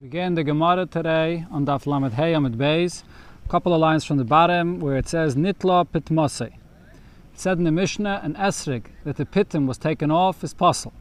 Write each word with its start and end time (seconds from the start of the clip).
Begin 0.00 0.36
the 0.36 0.44
Gemara 0.44 0.86
today 0.86 1.44
on 1.50 1.66
Daf 1.66 1.84
Lamed 1.84 2.12
Hey 2.12 2.32
Amid 2.32 2.52
Beis. 2.52 3.02
A 3.44 3.48
couple 3.48 3.74
of 3.74 3.80
lines 3.80 4.04
from 4.04 4.16
the 4.16 4.22
bottom 4.22 4.78
where 4.78 4.96
it 4.96 5.08
says 5.08 5.34
Nitla 5.34 5.88
Pitmose. 5.88 6.46
It 6.46 6.52
said 7.34 7.58
in 7.58 7.64
the 7.64 7.72
Mishnah 7.72 8.20
and 8.22 8.36
Esrig 8.36 8.84
that 9.02 9.16
the 9.16 9.26
pitim 9.26 9.66
was 9.66 9.76
taken 9.76 10.12
off 10.12 10.44
is 10.44 10.54
puzzle. 10.54 10.92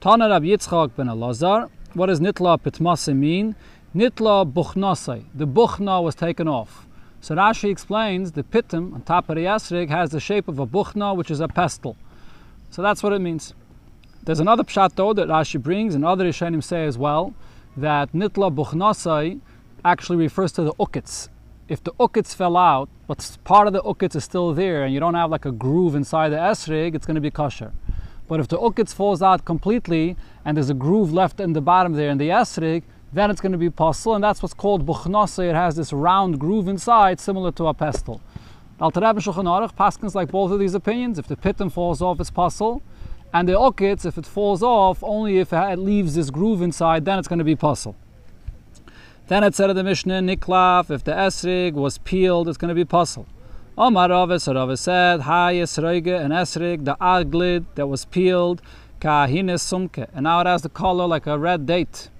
Tana 0.00 0.28
Rab 0.28 0.44
Yitzchak 0.44 0.94
ben 0.94 1.08
Elazar. 1.08 1.68
What 1.94 2.06
does 2.06 2.20
Nitla 2.20 2.60
Pitmose 2.60 3.12
mean? 3.12 3.56
Nitla 3.92 4.52
Buchnose. 4.52 5.24
The 5.34 5.48
Buchna 5.48 6.00
was 6.00 6.14
taken 6.14 6.46
off. 6.46 6.86
So 7.20 7.34
Rashi 7.34 7.72
explains 7.72 8.30
the 8.30 8.44
pitim 8.44 8.94
on 8.94 9.02
top 9.02 9.30
of 9.30 9.34
the 9.34 9.46
Esrig 9.46 9.88
has 9.88 10.10
the 10.12 10.20
shape 10.20 10.46
of 10.46 10.60
a 10.60 10.66
Buchna, 10.66 11.16
which 11.16 11.32
is 11.32 11.40
a 11.40 11.48
pestle. 11.48 11.96
So 12.70 12.82
that's 12.82 13.02
what 13.02 13.12
it 13.12 13.18
means. 13.18 13.52
There's 14.22 14.38
another 14.38 14.62
pshat 14.62 14.94
though 14.94 15.12
that 15.12 15.26
Rashi 15.26 15.60
brings 15.60 15.96
and 15.96 16.04
other 16.04 16.24
Rishonim 16.24 16.62
say 16.62 16.86
as 16.86 16.96
well 16.96 17.34
that 17.76 18.12
nitla 18.12 18.54
buchnasai 18.54 19.40
actually 19.84 20.16
refers 20.16 20.52
to 20.52 20.62
the 20.62 20.72
ukits. 20.74 21.28
If 21.68 21.82
the 21.82 21.92
ukits 21.92 22.34
fell 22.34 22.56
out, 22.56 22.88
but 23.06 23.38
part 23.44 23.66
of 23.66 23.72
the 23.72 23.82
ukits 23.82 24.16
is 24.16 24.24
still 24.24 24.52
there, 24.52 24.84
and 24.84 24.92
you 24.92 25.00
don't 25.00 25.14
have 25.14 25.30
like 25.30 25.44
a 25.44 25.52
groove 25.52 25.94
inside 25.94 26.30
the 26.30 26.36
esrig, 26.36 26.94
it's 26.94 27.06
going 27.06 27.14
to 27.14 27.20
be 27.20 27.30
kosher. 27.30 27.72
But 28.28 28.40
if 28.40 28.48
the 28.48 28.58
ukits 28.58 28.94
falls 28.94 29.22
out 29.22 29.44
completely, 29.44 30.16
and 30.44 30.56
there's 30.56 30.70
a 30.70 30.74
groove 30.74 31.12
left 31.12 31.40
in 31.40 31.52
the 31.52 31.60
bottom 31.60 31.92
there 31.94 32.10
in 32.10 32.18
the 32.18 32.28
esrig, 32.28 32.82
then 33.12 33.30
it's 33.30 33.40
going 33.40 33.52
to 33.52 33.58
be 33.58 33.68
puzzle, 33.70 34.14
and 34.14 34.24
that's 34.24 34.42
what's 34.42 34.54
called 34.54 34.86
buchnasai. 34.86 35.50
It 35.50 35.54
has 35.54 35.76
this 35.76 35.92
round 35.92 36.38
groove 36.38 36.68
inside, 36.68 37.20
similar 37.20 37.52
to 37.52 37.66
a 37.66 37.74
pestle. 37.74 38.20
Alter 38.80 39.00
Rebbe 39.00 39.10
and 39.10 39.18
Shulchan 39.20 39.44
Aruch 39.44 39.76
paskins 39.76 40.14
like 40.14 40.30
both 40.30 40.50
of 40.50 40.58
these 40.58 40.74
opinions. 40.74 41.18
If 41.18 41.28
the 41.28 41.36
pitim 41.36 41.70
falls 41.70 42.02
off, 42.02 42.20
it's 42.20 42.30
puzzle. 42.30 42.82
And 43.32 43.48
the 43.48 43.54
okitz, 43.54 44.04
if 44.04 44.18
it 44.18 44.26
falls 44.26 44.62
off, 44.62 45.02
only 45.02 45.38
if 45.38 45.52
it 45.52 45.78
leaves 45.78 46.14
this 46.14 46.30
groove 46.30 46.60
inside, 46.60 47.04
then 47.04 47.18
it's 47.18 47.28
going 47.28 47.38
to 47.38 47.44
be 47.44 47.56
puzzle. 47.56 47.96
Then 49.28 49.44
it 49.44 49.54
said 49.54 49.70
in 49.70 49.76
the 49.76 49.84
Mishnah, 49.84 50.20
Niklaf, 50.20 50.90
if 50.90 51.04
the 51.04 51.12
esrig 51.12 51.72
was 51.72 51.98
peeled, 51.98 52.48
it's 52.48 52.58
going 52.58 52.68
to 52.68 52.74
be 52.74 52.84
puzzle. 52.84 53.26
Omar 53.78 54.08
Ravis, 54.08 54.52
Ravis 54.52 54.80
said, 54.80 55.22
Hay 55.22 55.60
esrege, 55.60 56.20
an 56.20 56.30
esrig, 56.30 56.84
the 56.84 56.94
aglid 57.00 57.64
that 57.76 57.86
was 57.86 58.04
peeled, 58.04 58.60
kahines 59.00 59.60
sumke. 59.60 60.08
And 60.12 60.24
now 60.24 60.40
it 60.42 60.46
has 60.46 60.60
the 60.60 60.68
color 60.68 61.06
like 61.06 61.26
a 61.26 61.38
red 61.38 61.64
date. 61.64 62.10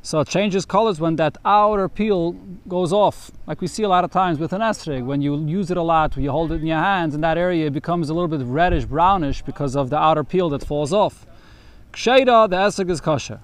So 0.00 0.20
it 0.20 0.28
changes 0.28 0.64
colors 0.64 1.00
when 1.00 1.16
that 1.16 1.36
outer 1.44 1.88
peel 1.88 2.32
goes 2.68 2.92
off. 2.92 3.30
Like 3.46 3.60
we 3.60 3.66
see 3.66 3.82
a 3.82 3.88
lot 3.88 4.04
of 4.04 4.10
times 4.10 4.38
with 4.38 4.52
an 4.52 4.60
esrig, 4.60 5.04
when 5.04 5.20
you 5.20 5.44
use 5.46 5.70
it 5.70 5.76
a 5.76 5.82
lot, 5.82 6.16
you 6.16 6.30
hold 6.30 6.52
it 6.52 6.60
in 6.60 6.66
your 6.66 6.78
hands, 6.78 7.14
in 7.14 7.20
that 7.22 7.36
area 7.36 7.66
it 7.66 7.72
becomes 7.72 8.08
a 8.08 8.14
little 8.14 8.28
bit 8.28 8.40
reddish 8.46 8.84
brownish 8.84 9.42
because 9.42 9.76
of 9.76 9.90
the 9.90 9.98
outer 9.98 10.24
peel 10.24 10.48
that 10.50 10.64
falls 10.64 10.92
off. 10.92 11.26
Ksheida, 11.92 12.48
the 12.48 12.56
esrig 12.56 12.90
is 12.90 13.00
kosher. 13.00 13.40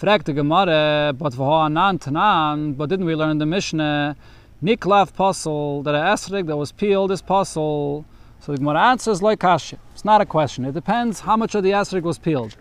Fragt 0.00 0.24
the 0.24 0.32
Gemara, 0.32 1.12
but 1.12 1.34
v'ho'anan 1.34 2.00
tanan, 2.00 2.76
but 2.76 2.88
didn't 2.88 3.06
we 3.06 3.14
learn 3.14 3.38
the 3.38 3.46
Mishnah, 3.46 4.16
niklaf 4.62 5.14
puzzle, 5.14 5.82
that 5.82 5.94
an 5.94 6.04
esrig 6.04 6.46
that 6.46 6.56
was 6.56 6.72
peeled 6.72 7.12
is 7.12 7.22
puzzle. 7.22 8.04
So 8.40 8.52
the 8.52 8.58
Gemara 8.58 8.80
answers 8.80 9.22
like 9.22 9.38
kasha. 9.38 9.78
It's 9.92 10.04
not 10.04 10.20
a 10.20 10.26
question. 10.26 10.64
It 10.64 10.72
depends 10.72 11.20
how 11.20 11.36
much 11.36 11.54
of 11.54 11.62
the 11.62 11.70
esrig 11.70 12.02
was 12.02 12.18
peeled. 12.18 12.56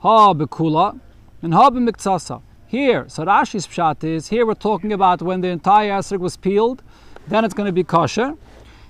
Ha 0.00 0.34
bekula, 0.34 1.00
and 1.40 1.54
ha 1.54 1.70
b'miktsasa. 1.70 2.42
Here, 2.68 3.06
so 3.08 3.24
Rashi's 3.24 3.66
pshat 3.66 4.04
is 4.04 4.28
here 4.28 4.44
we're 4.44 4.52
talking 4.52 4.92
about 4.92 5.22
when 5.22 5.40
the 5.40 5.48
entire 5.48 5.90
esrog 5.90 6.18
was 6.18 6.36
peeled, 6.36 6.82
then 7.26 7.42
it's 7.42 7.54
going 7.54 7.64
to 7.64 7.72
be 7.72 7.82
kosher, 7.82 8.34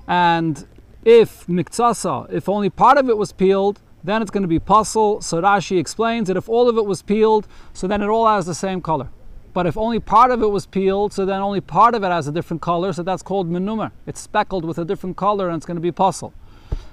and 0.09 0.67
if 1.05 1.47
miktsasa, 1.47 2.29
if 2.33 2.49
only 2.49 2.71
part 2.71 2.99
of 2.99 3.09
it 3.09 3.17
was 3.17 3.31
peeled, 3.31 3.81
then 4.03 4.21
it's 4.21 4.33
going 4.33 4.43
to 4.43 4.49
be 4.49 4.59
puzzle. 4.59 5.21
So 5.21 5.41
Rashi 5.41 5.79
explains 5.79 6.27
that 6.27 6.37
if 6.37 6.49
all 6.49 6.69
of 6.69 6.77
it 6.77 6.87
was 6.87 7.03
peeled, 7.03 7.47
so 7.73 7.87
then 7.87 8.03
it 8.03 8.09
all 8.09 8.27
has 8.27 8.47
the 8.47 8.55
same 8.55 8.81
color. 8.81 9.11
But 9.55 9.65
if 9.65 9.77
only 9.77 10.01
part 10.01 10.33
of 10.33 10.43
it 10.43 10.51
was 10.51 10.67
peeled, 10.67 11.13
so 11.13 11.25
then 11.25 11.41
only 11.41 11.61
part 11.61 11.95
of 11.95 12.03
it 12.03 12.09
has 12.09 12.27
a 12.27 12.33
different 12.33 12.61
color, 12.61 12.93
so 12.93 13.05
that's 13.05 13.23
called 13.23 13.49
menumer. 13.49 13.93
It's 14.09 14.21
speckled 14.21 14.65
with 14.65 14.79
a 14.79 14.85
different 14.85 15.17
color 15.17 15.51
and 15.51 15.57
it's 15.57 15.67
going 15.67 15.77
to 15.77 15.81
be 15.81 15.93
puzzle. 15.93 16.35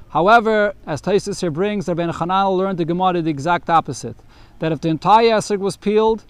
However, 0.09 0.75
as 0.85 1.01
Taisus 1.01 1.41
here 1.41 1.50
brings, 1.50 1.88
Rabbeinu 1.88 2.13
Hananel 2.13 2.56
learned 2.56 2.78
the 2.78 2.85
Gemara 2.85 3.24
the 3.24 3.31
exact 3.31 3.72
opposite. 3.72 4.16
That 4.59 4.72
if 4.72 4.81
the 4.81 4.90
entire 4.90 5.31
esrog 5.31 5.57
was 5.57 5.78
peeled, 5.78 6.24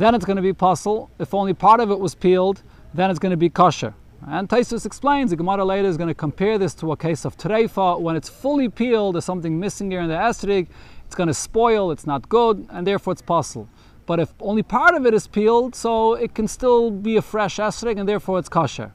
then 0.00 0.14
it's 0.14 0.24
going 0.24 0.36
to 0.36 0.42
be 0.42 0.54
puzzle. 0.54 1.10
If 1.18 1.34
only 1.34 1.52
part 1.52 1.78
of 1.78 1.90
it 1.90 2.00
was 2.00 2.14
peeled, 2.14 2.62
then 2.94 3.10
it's 3.10 3.18
going 3.18 3.32
to 3.32 3.36
be 3.36 3.50
kosher. 3.50 3.92
And 4.26 4.48
Taisus 4.48 4.86
explains, 4.86 5.30
the 5.30 5.36
Gemara 5.36 5.62
later 5.64 5.88
is 5.88 5.98
going 5.98 6.08
to 6.08 6.14
compare 6.14 6.56
this 6.58 6.72
to 6.76 6.92
a 6.92 6.96
case 6.96 7.26
of 7.26 7.36
treifa. 7.36 8.00
When 8.00 8.16
it's 8.16 8.28
fully 8.28 8.70
peeled, 8.70 9.14
there's 9.14 9.26
something 9.26 9.60
missing 9.60 9.90
here 9.90 10.00
in 10.00 10.08
the 10.08 10.14
esrig, 10.14 10.68
it's 11.04 11.14
going 11.14 11.26
to 11.26 11.34
spoil, 11.34 11.90
it's 11.90 12.06
not 12.06 12.28
good, 12.30 12.66
and 12.70 12.86
therefore 12.86 13.12
it's 13.12 13.20
puzzle. 13.20 13.68
But 14.06 14.20
if 14.20 14.32
only 14.40 14.62
part 14.62 14.94
of 14.94 15.04
it 15.04 15.12
is 15.12 15.26
peeled, 15.26 15.74
so 15.74 16.14
it 16.14 16.34
can 16.34 16.48
still 16.48 16.90
be 16.90 17.16
a 17.16 17.22
fresh 17.22 17.58
esrig, 17.58 17.98
and 17.98 18.08
therefore 18.08 18.38
it's 18.38 18.48
kosher. 18.48 18.92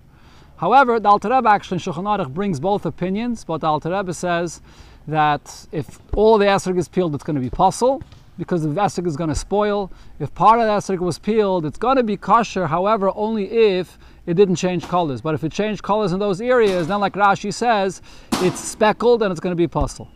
However, 0.58 1.00
the 1.00 1.10
Alter 1.10 1.30
Rebbe 1.30 1.50
actually 1.50 1.76
in 1.76 1.82
Shulchan 1.82 2.06
Aruch 2.06 2.34
brings 2.34 2.60
both 2.60 2.86
opinions, 2.86 3.44
but 3.44 3.62
the 3.62 3.68
Alter 3.68 3.92
Rebbe 3.92 4.14
says 4.14 4.62
that 5.08 5.68
if 5.72 6.00
all 6.16 6.40
the 6.40 6.46
esrig 6.46 6.80
is 6.80 6.88
peeled, 6.88 7.14
it's 7.14 7.24
going 7.24 7.36
to 7.36 7.42
be 7.42 7.50
puzzle 7.52 8.02
because 8.38 8.64
the 8.64 8.70
esrog 8.70 9.08
is 9.08 9.16
going 9.16 9.30
to 9.30 9.36
spoil. 9.36 9.92
If 10.20 10.34
part 10.34 10.60
of 10.60 10.66
the 10.66 10.72
esrog 10.72 11.00
was 11.00 11.20
peeled, 11.20 11.66
it's 11.66 11.78
going 11.78 11.98
to 11.98 12.04
be 12.04 12.18
kosher, 12.18 12.68
however, 12.68 13.12
only 13.16 13.50
if 13.50 13.98
it 14.26 14.34
didn't 14.34 14.56
change 14.56 14.88
colors. 14.88 15.22
But 15.22 15.36
if 15.36 15.44
it 15.44 15.52
changed 15.52 15.84
colors 15.84 16.12
in 16.12 16.20
those 16.20 16.42
areas, 16.42 16.88
then 16.88 17.00
like 17.00 17.14
Rashi 17.14 17.54
says, 17.54 18.02
it's 18.34 18.60
speckled 18.60 19.24
and 19.24 19.32
it's 19.32 19.40
going 19.40 19.52
to 19.52 19.56
be 19.56 19.68
puzzle. 19.68 20.10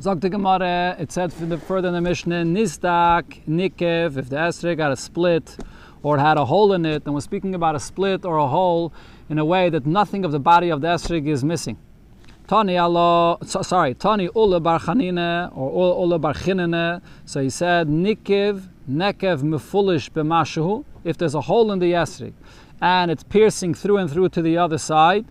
The 0.00 0.28
Gemara, 0.28 0.94
it 1.00 1.10
said 1.10 1.32
further 1.32 1.88
in 1.88 1.94
the 1.94 2.00
Mishnah, 2.00 2.44
Nistak, 2.44 3.44
Nikev, 3.48 4.16
if 4.16 4.28
the 4.28 4.36
esrog 4.36 4.76
got 4.76 4.92
a 4.92 4.96
split 4.96 5.56
or 6.04 6.18
had 6.18 6.36
a 6.36 6.44
hole 6.44 6.72
in 6.74 6.86
it, 6.86 7.02
and 7.04 7.12
we're 7.12 7.20
speaking 7.20 7.56
about 7.56 7.74
a 7.74 7.80
split 7.80 8.24
or 8.24 8.36
a 8.36 8.46
hole 8.46 8.92
in 9.28 9.40
a 9.40 9.44
way 9.44 9.68
that 9.70 9.84
nothing 9.86 10.24
of 10.24 10.30
the 10.30 10.38
body 10.38 10.70
of 10.70 10.80
the 10.80 10.86
esrog 10.86 11.26
is 11.26 11.42
missing. 11.42 11.76
Tani 12.48 12.78
Allah, 12.78 13.36
sorry, 13.44 13.92
Tani 13.92 14.30
Ula 14.34 14.58
Bar 14.58 14.80
Chanina 14.80 15.54
or 15.54 16.00
Ula 16.00 16.18
Bar 16.18 16.32
Chinina. 16.32 17.02
So 17.26 17.42
he 17.42 17.50
said, 17.50 17.88
Nikiv, 17.88 18.68
Nekev 18.90 19.42
Mefulish 19.42 20.08
B'mashu. 20.10 20.82
If 21.04 21.18
there's 21.18 21.34
a 21.34 21.42
hole 21.42 21.70
in 21.72 21.78
the 21.78 21.92
Yesrik 21.92 22.32
and 22.80 23.10
it's 23.10 23.22
piercing 23.22 23.74
through 23.74 23.98
and 23.98 24.10
through 24.10 24.30
to 24.30 24.40
the 24.40 24.56
other 24.56 24.78
side, 24.78 25.26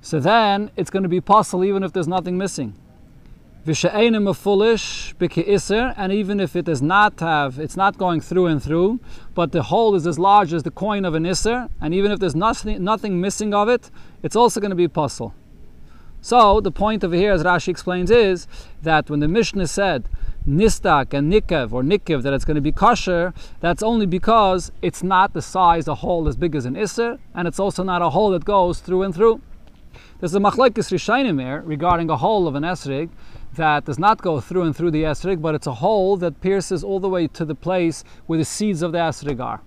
so 0.00 0.18
then 0.18 0.72
it's 0.76 0.90
going 0.90 1.04
to 1.04 1.08
be 1.08 1.20
possible 1.20 1.62
even 1.62 1.84
if 1.84 1.92
there's 1.92 2.08
nothing 2.08 2.36
missing. 2.36 2.74
V'she'ena 3.64 4.18
mefulish 4.20 5.14
b'ke'iser, 5.18 5.94
and 5.96 6.12
even 6.12 6.40
if 6.40 6.56
it 6.56 6.64
does 6.64 6.82
not 6.82 7.20
have, 7.20 7.60
it's 7.60 7.76
not 7.76 7.96
going 7.98 8.20
through 8.20 8.46
and 8.46 8.60
through, 8.60 8.98
but 9.36 9.52
the 9.52 9.62
hole 9.62 9.94
is 9.94 10.08
as 10.08 10.18
large 10.18 10.52
as 10.52 10.64
the 10.64 10.72
coin 10.72 11.04
of 11.04 11.14
an 11.14 11.24
iser, 11.24 11.68
and 11.80 11.94
even 11.94 12.10
if 12.10 12.18
there's 12.18 12.34
nothing, 12.34 12.82
nothing 12.82 13.20
missing 13.20 13.54
of 13.54 13.68
it, 13.68 13.92
it's 14.24 14.34
also 14.34 14.58
going 14.58 14.70
to 14.70 14.76
be 14.76 14.88
puzzle. 14.88 15.32
So 16.24 16.60
the 16.60 16.70
point 16.70 17.02
over 17.02 17.16
here, 17.16 17.32
as 17.32 17.42
Rashi 17.42 17.68
explains, 17.68 18.08
is 18.08 18.46
that 18.80 19.10
when 19.10 19.18
the 19.18 19.26
Mishnah 19.26 19.66
said 19.66 20.08
nistak 20.48 21.12
and 21.12 21.32
nikev 21.32 21.72
or 21.72 21.82
nikiv 21.82 22.22
that 22.22 22.32
it's 22.32 22.44
going 22.44 22.54
to 22.54 22.60
be 22.60 22.70
kosher, 22.70 23.34
that's 23.58 23.82
only 23.82 24.06
because 24.06 24.70
it's 24.82 25.02
not 25.02 25.32
the 25.32 25.42
size 25.42 25.88
a 25.88 25.96
hole 25.96 26.28
as 26.28 26.36
big 26.36 26.54
as 26.54 26.64
an 26.64 26.74
isser, 26.74 27.18
and 27.34 27.48
it's 27.48 27.58
also 27.58 27.82
not 27.82 28.02
a 28.02 28.10
hole 28.10 28.30
that 28.30 28.44
goes 28.44 28.78
through 28.78 29.02
and 29.02 29.12
through. 29.12 29.40
There's 30.20 30.36
a 30.36 30.38
machlekes 30.38 30.92
rishayim 30.92 31.40
here 31.40 31.60
regarding 31.62 32.08
a 32.08 32.16
hole 32.16 32.46
of 32.46 32.54
an 32.54 32.62
esrig 32.62 33.10
that 33.54 33.84
does 33.86 33.98
not 33.98 34.22
go 34.22 34.40
through 34.40 34.62
and 34.62 34.76
through 34.76 34.92
the 34.92 35.02
esrig, 35.02 35.42
but 35.42 35.56
it's 35.56 35.66
a 35.66 35.74
hole 35.74 36.16
that 36.18 36.40
pierces 36.40 36.84
all 36.84 37.00
the 37.00 37.08
way 37.08 37.26
to 37.26 37.44
the 37.44 37.56
place 37.56 38.04
where 38.26 38.38
the 38.38 38.44
seeds 38.44 38.82
of 38.82 38.92
the 38.92 38.98
esrig 38.98 39.40
are. 39.40 39.60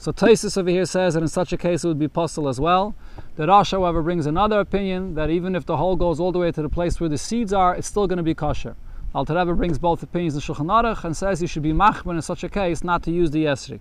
So 0.00 0.12
Taisus 0.12 0.56
over 0.56 0.70
here 0.70 0.84
says 0.84 1.14
that 1.14 1.22
in 1.24 1.28
such 1.28 1.52
a 1.52 1.56
case 1.56 1.82
it 1.82 1.88
would 1.88 1.98
be 1.98 2.06
possible 2.06 2.48
as 2.48 2.60
well. 2.60 2.94
The 3.34 3.48
Rosh, 3.48 3.72
however, 3.72 4.00
brings 4.00 4.26
another 4.26 4.60
opinion 4.60 5.14
that 5.16 5.28
even 5.28 5.56
if 5.56 5.66
the 5.66 5.76
hole 5.76 5.96
goes 5.96 6.20
all 6.20 6.30
the 6.30 6.38
way 6.38 6.52
to 6.52 6.62
the 6.62 6.68
place 6.68 7.00
where 7.00 7.08
the 7.08 7.18
seeds 7.18 7.52
are, 7.52 7.74
it's 7.74 7.88
still 7.88 8.06
going 8.06 8.18
to 8.18 8.22
be 8.22 8.34
kosher. 8.34 8.76
Alter 9.12 9.34
Rebbe 9.34 9.54
brings 9.54 9.76
both 9.76 10.02
opinions 10.04 10.36
in 10.36 10.40
Shulchan 10.40 10.66
Aruch 10.66 11.02
and 11.02 11.16
says 11.16 11.42
you 11.42 11.48
should 11.48 11.64
be 11.64 11.72
machman 11.72 12.14
in 12.14 12.22
such 12.22 12.44
a 12.44 12.48
case 12.48 12.84
not 12.84 13.02
to 13.02 13.10
use 13.10 13.32
the 13.32 13.46
esrik. 13.46 13.80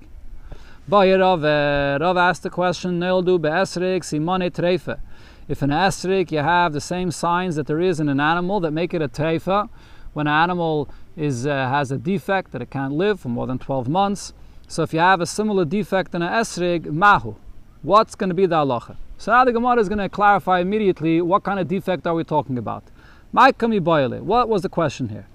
Rav, 0.89 1.43
Rav 2.01 2.17
asked 2.17 2.41
the 2.41 2.49
question, 2.49 2.99
Neildu 2.99 3.39
be'esrik 3.39 4.03
simone 4.03 4.49
treife. 4.49 4.99
If 5.47 5.61
an 5.61 5.69
esrik 5.69 6.31
you 6.31 6.39
have 6.39 6.73
the 6.73 6.81
same 6.81 7.11
signs 7.11 7.55
that 7.57 7.67
there 7.67 7.79
is 7.79 7.99
in 7.99 8.09
an 8.09 8.19
animal 8.19 8.59
that 8.61 8.71
make 8.71 8.95
it 8.95 9.03
a 9.03 9.07
treifa, 9.07 9.69
when 10.13 10.25
an 10.25 10.33
animal 10.33 10.89
is, 11.15 11.45
uh, 11.45 11.69
has 11.69 11.91
a 11.91 11.97
defect 11.97 12.53
that 12.53 12.61
it 12.63 12.71
can't 12.71 12.93
live 12.93 13.19
for 13.19 13.29
more 13.29 13.45
than 13.45 13.59
12 13.59 13.87
months, 13.87 14.33
so 14.67 14.83
if 14.83 14.93
you 14.93 14.99
have 14.99 15.21
a 15.21 15.25
similar 15.25 15.63
defect 15.63 16.13
in 16.13 16.21
an 16.21 16.31
esrig, 16.31 16.91
mahu, 16.91 17.35
what's 17.83 18.15
going 18.15 18.29
to 18.29 18.35
be 18.35 18.45
the 18.45 18.55
halacha? 18.55 18.97
So 19.17 19.31
now 19.31 19.45
the 19.45 19.53
Gemara 19.53 19.79
is 19.79 19.89
going 19.89 19.99
to 19.99 20.09
clarify 20.09 20.59
immediately 20.59 21.21
what 21.21 21.43
kind 21.43 21.59
of 21.59 21.67
defect 21.67 22.05
are 22.05 22.13
we 22.13 22.23
talking 22.23 22.57
about. 22.57 22.83
Ma'ikami 23.33 23.83
boile. 23.83 24.19
What 24.19 24.49
was 24.49 24.61
the 24.61 24.69
question 24.69 25.09
here? 25.09 25.25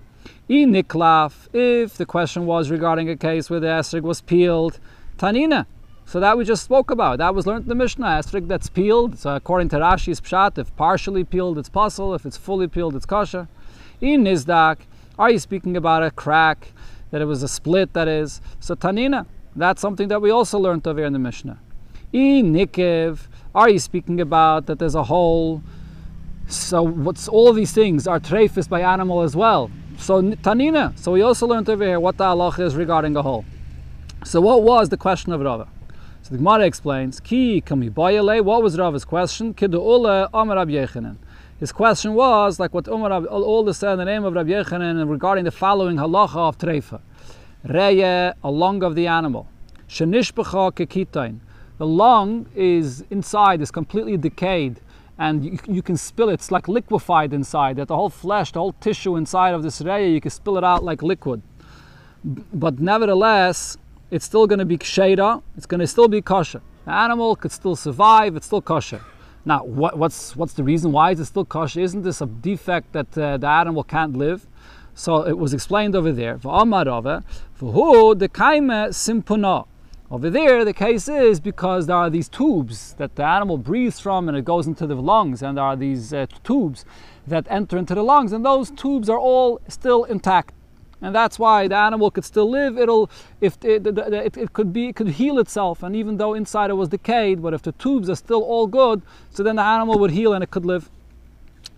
E 0.49 0.67
niklaf. 0.67 1.49
If 1.55 1.97
the 1.97 2.07
question 2.07 2.47
was 2.47 2.71
regarding 2.71 3.09
a 3.09 3.17
case 3.17 3.49
where 3.49 3.59
the 3.59 3.69
esrig 3.69 4.03
was 4.03 4.21
peeled, 4.21 4.79
tanina. 5.17 5.67
So 6.05 6.21
that 6.21 6.37
we 6.37 6.45
just 6.45 6.63
spoke 6.63 6.91
about. 6.91 7.19
That 7.19 7.35
was 7.35 7.47
learned 7.47 7.63
in 7.63 7.69
the 7.69 7.75
Mishnah. 7.75 8.07
Esrig 8.07 8.49
that's 8.49 8.69
peeled. 8.69 9.19
So 9.19 9.35
according 9.35 9.71
to 9.71 9.77
Rashi's 9.77 10.21
pshat, 10.21 10.59
if 10.59 10.75
partially 10.77 11.25
peeled, 11.25 11.59
it's 11.59 11.71
puzzle. 11.71 12.15
If 12.15 12.27
it's 12.27 12.37
fully 12.37 12.69
peeled, 12.69 12.95
it's 12.95 13.07
kosher. 13.07 13.49
E 14.03 14.17
nizdak. 14.17 14.79
Are 15.19 15.31
you 15.31 15.39
speaking 15.39 15.77
about 15.77 16.03
a 16.03 16.11
crack? 16.11 16.73
That 17.13 17.21
it 17.21 17.27
was 17.27 17.43
a 17.45 17.49
split, 17.49 17.93
that 17.93 18.09
is. 18.09 18.41
So 18.59 18.75
Tanina, 18.75 19.27
That's 19.55 19.81
something 19.81 20.09
that 20.09 20.21
we 20.21 20.31
also 20.31 20.59
learned 20.59 20.87
over 20.89 21.01
here 21.01 21.07
in 21.07 21.13
the 21.13 21.19
Mishnah. 21.19 21.59
I 22.15 22.17
Nikiv, 22.17 23.29
are 23.55 23.69
you 23.69 23.79
speaking 23.79 24.21
about 24.21 24.67
that 24.67 24.79
there's 24.79 24.95
a 24.95 25.05
hole? 25.05 25.63
So 26.49 26.83
what's 26.83 27.29
all 27.29 27.53
these 27.53 27.73
things 27.73 28.07
are 28.07 28.19
treifis 28.19 28.69
by 28.69 28.81
animal 28.81 29.21
as 29.21 29.37
well. 29.37 29.71
So 29.99 30.23
Tanina. 30.23 30.99
So 30.99 31.13
we 31.13 31.21
also 31.23 31.47
learned 31.47 31.69
over 31.69 31.85
here 31.85 32.01
what 32.01 32.17
the 32.17 32.25
halacha 32.25 32.61
is 32.61 32.75
regarding 32.75 33.15
a 33.17 33.23
hole. 33.23 33.45
So 34.25 34.41
what 34.41 34.63
was 34.63 34.89
the 34.89 34.97
question 34.97 35.33
of 35.33 35.41
Rava? 35.43 35.69
So 36.23 36.31
the 36.31 36.39
Gemara 36.39 36.65
explains, 36.65 37.21
Ki 37.21 37.61
kami 37.61 37.91
bayale, 37.91 38.43
what 38.43 38.63
was 38.63 38.79
Rava's 38.79 39.05
question? 39.05 39.53
Kidu 39.53 39.79
ule 39.81 40.29
Amar 40.33 40.57
Rab 40.57 40.69
Yechanan. 40.69 41.17
His 41.63 41.71
question 41.71 42.15
was, 42.15 42.59
like 42.59 42.75
what 42.75 42.89
Umar 42.89 43.25
all 43.27 43.63
the 43.63 43.73
said 43.73 43.93
in 43.93 43.99
the 43.99 44.05
name 44.05 44.25
of 44.25 44.35
Rabbi 44.35 44.51
Yechanan 44.51 45.09
regarding 45.09 45.45
the 45.45 45.53
following 45.53 45.97
halacha 45.97 46.35
of 46.35 46.59
treifa. 46.59 47.01
Reye, 47.65 48.35
a 48.43 48.51
lung 48.51 48.83
of 48.83 48.97
the 48.97 49.07
animal. 49.07 49.47
Shenishbecha 49.89 50.73
kekitain. 50.73 51.39
The 51.79 51.87
lung 51.87 52.49
is 52.57 53.05
inside, 53.11 53.61
is 53.61 53.71
completely 53.71 54.17
decayed, 54.17 54.81
and 55.19 55.45
you, 55.45 55.59
you, 55.69 55.83
can 55.83 55.97
spill 55.97 56.31
it. 56.31 56.35
It's 56.35 56.51
like 56.51 56.67
liquefied 56.67 57.33
inside. 57.33 57.77
That 57.77 57.87
the 57.87 57.95
whole 57.95 58.11
flesh, 58.11 58.51
the 58.51 58.59
whole 58.59 58.75
tissue 58.81 59.15
inside 59.15 59.55
of 59.55 59.63
this 59.63 59.81
reya, 59.83 60.13
you 60.13 60.21
can 60.21 60.33
spill 60.33 60.59
it 60.59 60.65
out 60.65 60.83
like 60.83 61.01
liquid. 61.01 61.43
But 62.25 62.81
nevertheless, 62.81 63.79
it's 64.11 64.25
still 64.25 64.49
going 64.49 64.59
to 64.59 64.65
be 64.65 64.79
ksheda. 64.79 65.41
It's 65.57 65.67
going 65.67 65.79
to 65.79 65.87
still 65.87 66.09
be 66.09 66.23
kosher. 66.23 66.61
The 66.87 66.93
animal 66.93 67.37
could 67.37 67.53
still 67.53 67.77
survive. 67.77 68.35
It's 68.35 68.47
still 68.47 68.63
kosher. 68.63 69.01
Now, 69.45 69.65
what, 69.65 69.99
what's 69.99 70.37
what's 70.37 70.53
the 70.53 70.63
reason? 70.63 70.93
Why 70.93 71.11
is 71.11 71.21
it 71.21 71.25
still 71.25 71.45
kosher? 71.45 71.81
Isn't 71.81 72.03
this 72.03 72.21
a 72.21 72.27
defect 72.27 72.93
that 72.93 73.19
uh, 73.19 73.37
the 73.39 73.49
animal 73.49 73.83
can't 73.83 74.17
live? 74.17 74.47
So 74.95 75.27
it 75.27 75.39
was 75.39 75.53
explained 75.55 75.97
over 75.97 76.13
there. 76.13 76.39
Over 80.11 80.29
there, 80.29 80.65
the 80.65 80.75
case 80.75 81.09
is 81.09 81.41
because 81.41 81.87
there 81.87 81.97
are 81.97 82.11
these 82.11 82.29
tubes 82.29 82.93
that 82.99 83.17
the 83.17 83.25
animal 83.25 83.57
breathes 83.57 83.99
from 83.99 84.29
and 84.29 84.37
it 84.37 84.45
goes 84.45 84.67
into 84.67 84.87
the 84.87 84.95
lungs, 84.95 85.43
and 85.43 85.57
there 85.57 85.65
are 85.65 85.77
these 85.77 86.13
uh, 86.13 86.27
tubes 86.45 86.85
that 87.27 87.47
enter 87.49 87.79
into 87.79 87.95
the 87.95 88.03
lungs, 88.03 88.33
and 88.33 88.45
those 88.45 88.71
tubes 88.71 89.09
are 89.09 89.19
all 89.19 89.61
still 89.69 90.05
intact. 90.05 90.53
And 91.03 91.15
that's 91.15 91.37
why 91.39 91.67
the 91.67 91.77
animal 91.77 92.11
could 92.13 92.25
still 92.25 92.49
live. 92.49 92.79
It'll, 92.79 93.11
if 93.41 93.59
it, 93.65 93.87
it, 93.87 94.37
it 94.37 94.53
could 94.53 94.73
be, 94.73 94.89
it 94.89 94.97
could 94.97 95.09
heal 95.09 95.39
itself, 95.41 95.83
and 95.83 95.97
even 95.97 96.17
though 96.17 96.33
inside 96.33 96.71
it 96.71 96.75
was 96.75 96.89
decayed, 96.89 97.43
but 97.43 97.53
if 97.53 97.63
the 97.63 97.73
tubes 97.73 98.09
are 98.09 98.15
still 98.15 98.43
all 98.43 98.69
good, 98.69 99.03
so 99.31 99.43
then 99.43 99.57
the 99.57 99.63
animal 99.63 99.99
would 99.99 100.13
heal 100.13 100.33
and 100.33 100.45
it 100.45 100.51
could 100.53 100.65
live. 100.65 100.89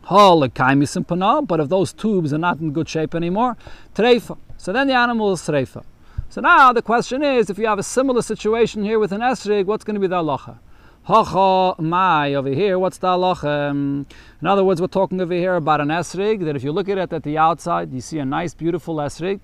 But 0.06 1.60
if 1.60 1.68
those 1.70 1.92
tubes 1.94 2.32
are 2.34 2.38
not 2.38 2.58
in 2.60 2.72
good 2.72 2.88
shape 2.88 3.14
anymore, 3.14 3.56
treifa. 3.94 4.36
So 4.58 4.72
then 4.72 4.86
the 4.86 4.94
animal 4.94 5.32
is 5.32 5.40
treifa. 5.40 5.82
So 6.28 6.42
now 6.42 6.72
the 6.72 6.82
question 6.82 7.22
is, 7.22 7.48
if 7.48 7.58
you 7.58 7.66
have 7.66 7.78
a 7.78 7.82
similar 7.82 8.20
situation 8.20 8.82
here 8.82 8.98
with 8.98 9.12
an 9.12 9.22
esrig, 9.22 9.64
what's 9.64 9.84
going 9.84 9.94
to 9.94 10.00
be 10.00 10.06
the 10.06 10.16
halacha? 10.16 10.58
Hacha 11.06 11.74
mai 11.82 12.32
over 12.32 12.48
here, 12.48 12.78
what's 12.78 12.96
the 12.96 13.08
halacha? 13.08 13.72
In 13.72 14.46
other 14.46 14.64
words, 14.64 14.80
we're 14.80 14.86
talking 14.86 15.20
over 15.20 15.34
here 15.34 15.56
about 15.56 15.82
an 15.82 15.88
esrig 15.88 16.42
that 16.46 16.56
if 16.56 16.64
you 16.64 16.72
look 16.72 16.88
at 16.88 16.96
it 16.96 17.12
at 17.12 17.22
the 17.24 17.36
outside, 17.36 17.92
you 17.92 18.00
see 18.00 18.20
a 18.20 18.24
nice, 18.24 18.54
beautiful 18.54 18.96
esrig. 18.96 19.40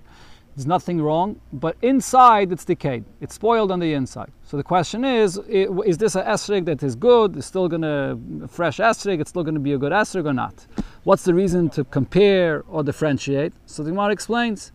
There's 0.56 0.66
nothing 0.66 1.02
wrong, 1.02 1.38
but 1.52 1.76
inside 1.82 2.50
it's 2.50 2.64
decayed. 2.64 3.04
It's 3.20 3.34
spoiled 3.34 3.70
on 3.70 3.78
the 3.78 3.92
inside. 3.92 4.30
So 4.42 4.56
the 4.56 4.62
question 4.62 5.04
is, 5.04 5.36
is 5.36 5.98
this 5.98 6.14
an 6.14 6.24
esrig 6.24 6.64
that 6.64 6.82
is 6.82 6.96
good? 6.96 7.36
It's 7.36 7.46
still 7.46 7.68
going 7.68 7.82
to 7.82 8.48
fresh 8.48 8.78
esrig. 8.78 9.20
It's 9.20 9.28
still 9.28 9.44
going 9.44 9.54
to 9.54 9.60
be 9.60 9.74
a 9.74 9.78
good 9.78 9.92
esrig 9.92 10.24
or 10.24 10.32
not? 10.32 10.66
What's 11.04 11.24
the 11.24 11.34
reason 11.34 11.68
to 11.70 11.84
compare 11.84 12.64
or 12.68 12.82
differentiate? 12.82 13.52
So 13.66 13.82
the 13.82 13.90
Gemara 13.90 14.12
explains. 14.12 14.72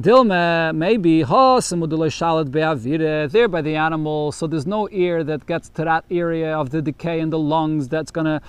Dilma, 0.00 0.74
maybe 0.74 1.22
ha 1.22 1.60
shalat 1.60 2.50
be'avire 2.50 3.30
there 3.30 3.46
by 3.46 3.62
the 3.62 3.76
animal, 3.76 4.32
so 4.32 4.48
there's 4.48 4.66
no 4.66 4.88
ear 4.90 5.22
that 5.22 5.46
gets 5.46 5.68
to 5.68 5.84
that 5.84 6.04
area 6.10 6.58
of 6.58 6.70
the 6.70 6.82
decay 6.82 7.20
in 7.20 7.30
the 7.30 7.38
lungs 7.38 7.88
that's 7.88 8.10
to 8.10 8.40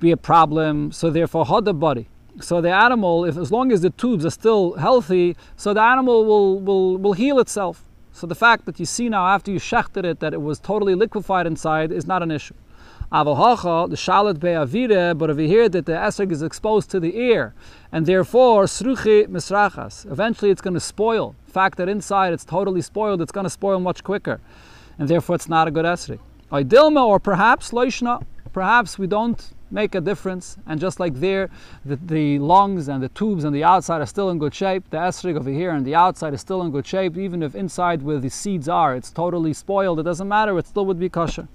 be 0.00 0.10
a 0.10 0.16
problem. 0.16 0.90
So 0.90 1.08
therefore, 1.08 1.44
hot 1.44 1.66
the 1.66 1.72
body. 1.72 2.08
So 2.40 2.60
the 2.60 2.74
animal, 2.74 3.24
if 3.24 3.36
as 3.36 3.52
long 3.52 3.70
as 3.70 3.80
the 3.80 3.90
tubes 3.90 4.26
are 4.26 4.30
still 4.30 4.72
healthy, 4.72 5.36
so 5.56 5.72
the 5.72 5.82
animal 5.82 6.24
will, 6.24 6.58
will, 6.58 6.96
will 6.96 7.12
heal 7.12 7.38
itself. 7.38 7.84
So 8.10 8.26
the 8.26 8.34
fact 8.34 8.66
that 8.66 8.80
you 8.80 8.84
see 8.84 9.08
now 9.08 9.28
after 9.28 9.52
you 9.52 9.60
shechted 9.60 10.04
it 10.04 10.18
that 10.18 10.34
it 10.34 10.42
was 10.42 10.58
totally 10.58 10.96
liquefied 10.96 11.46
inside 11.46 11.92
is 11.92 12.08
not 12.08 12.24
an 12.24 12.32
issue. 12.32 12.54
Avohacha, 13.12 13.88
the 13.88 13.94
shalat 13.94 14.40
be'avire, 14.40 15.16
but 15.16 15.30
over 15.30 15.42
here 15.42 15.68
that 15.68 15.86
the 15.86 15.92
esrog 15.92 16.32
is 16.32 16.42
exposed 16.42 16.90
to 16.90 16.98
the 16.98 17.16
ear, 17.16 17.54
and 17.92 18.06
therefore 18.06 18.64
sruchi 18.64 19.26
misrachas. 19.26 20.10
Eventually 20.10 20.50
it's 20.50 20.60
going 20.60 20.74
to 20.74 20.80
spoil. 20.80 21.34
Fact 21.46 21.78
that 21.78 21.88
inside 21.88 22.32
it's 22.32 22.44
totally 22.44 22.82
spoiled, 22.82 23.22
it's 23.22 23.32
going 23.32 23.44
to 23.44 23.50
spoil 23.50 23.80
much 23.80 24.04
quicker, 24.04 24.40
and 24.98 25.08
therefore 25.08 25.36
it's 25.36 25.48
not 25.48 25.68
a 25.68 25.70
good 25.70 25.84
esrog. 25.84 26.18
Idilma, 26.52 27.04
or 27.04 27.18
perhaps 27.18 27.72
loishna, 27.72 28.22
perhaps 28.52 28.98
we 28.98 29.06
don't 29.06 29.50
make 29.70 29.94
a 29.94 30.00
difference, 30.00 30.56
and 30.66 30.80
just 30.80 30.98
like 30.98 31.14
there, 31.14 31.50
the, 31.84 31.96
the 31.96 32.38
lungs 32.38 32.88
and 32.88 33.02
the 33.02 33.08
tubes 33.10 33.44
and 33.44 33.54
the 33.54 33.62
outside 33.62 34.00
are 34.00 34.06
still 34.06 34.30
in 34.30 34.38
good 34.38 34.54
shape, 34.54 34.82
the 34.90 34.96
esrog 34.96 35.36
over 35.36 35.50
here 35.50 35.70
and 35.70 35.86
the 35.86 35.94
outside 35.94 36.32
is 36.32 36.40
still 36.40 36.62
in 36.62 36.70
good 36.70 36.86
shape, 36.86 37.16
even 37.16 37.42
if 37.42 37.54
inside 37.54 38.02
where 38.02 38.18
the 38.18 38.30
seeds 38.30 38.68
are, 38.68 38.96
it's 38.96 39.10
totally 39.10 39.52
spoiled, 39.52 40.00
it 40.00 40.04
doesn't 40.04 40.28
matter, 40.28 40.58
it 40.58 40.66
still 40.66 40.86
would 40.86 40.98
be 40.98 41.08
kosher. 41.08 41.48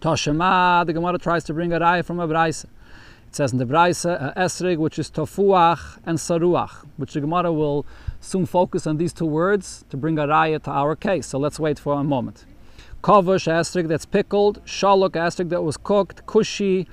Toshema, 0.00 0.86
the 0.86 0.92
Gemara 0.92 1.18
tries 1.18 1.44
to 1.44 1.54
bring 1.54 1.72
a 1.72 1.80
raya 1.80 2.04
from 2.04 2.20
a 2.20 2.28
Braisa. 2.28 2.66
It 3.28 3.36
says 3.36 3.52
in 3.52 3.58
the 3.58 3.66
Braisa, 3.66 4.20
uh, 4.20 4.42
Esrig, 4.42 4.78
which 4.78 4.98
is 4.98 5.10
Tofuach 5.10 5.98
and 6.06 6.16
Saruach, 6.18 6.86
which 6.96 7.12
the 7.12 7.20
Gemara 7.20 7.52
will 7.52 7.84
soon 8.20 8.46
focus 8.46 8.86
on 8.86 8.96
these 8.96 9.12
two 9.12 9.26
words 9.26 9.84
to 9.90 9.98
bring 9.98 10.18
a 10.18 10.26
raya 10.26 10.62
to 10.62 10.70
our 10.70 10.96
case. 10.96 11.26
So 11.26 11.38
let's 11.38 11.60
wait 11.60 11.78
for 11.78 11.92
a 11.92 12.02
moment. 12.02 12.46
Kovush 13.02 13.46
Esrig 13.46 13.86
that's 13.86 14.06
pickled, 14.06 14.64
Shalok 14.64 15.10
Esrig 15.10 15.50
that 15.50 15.62
was 15.62 15.76
cooked, 15.76 16.24
Kushi, 16.24 16.86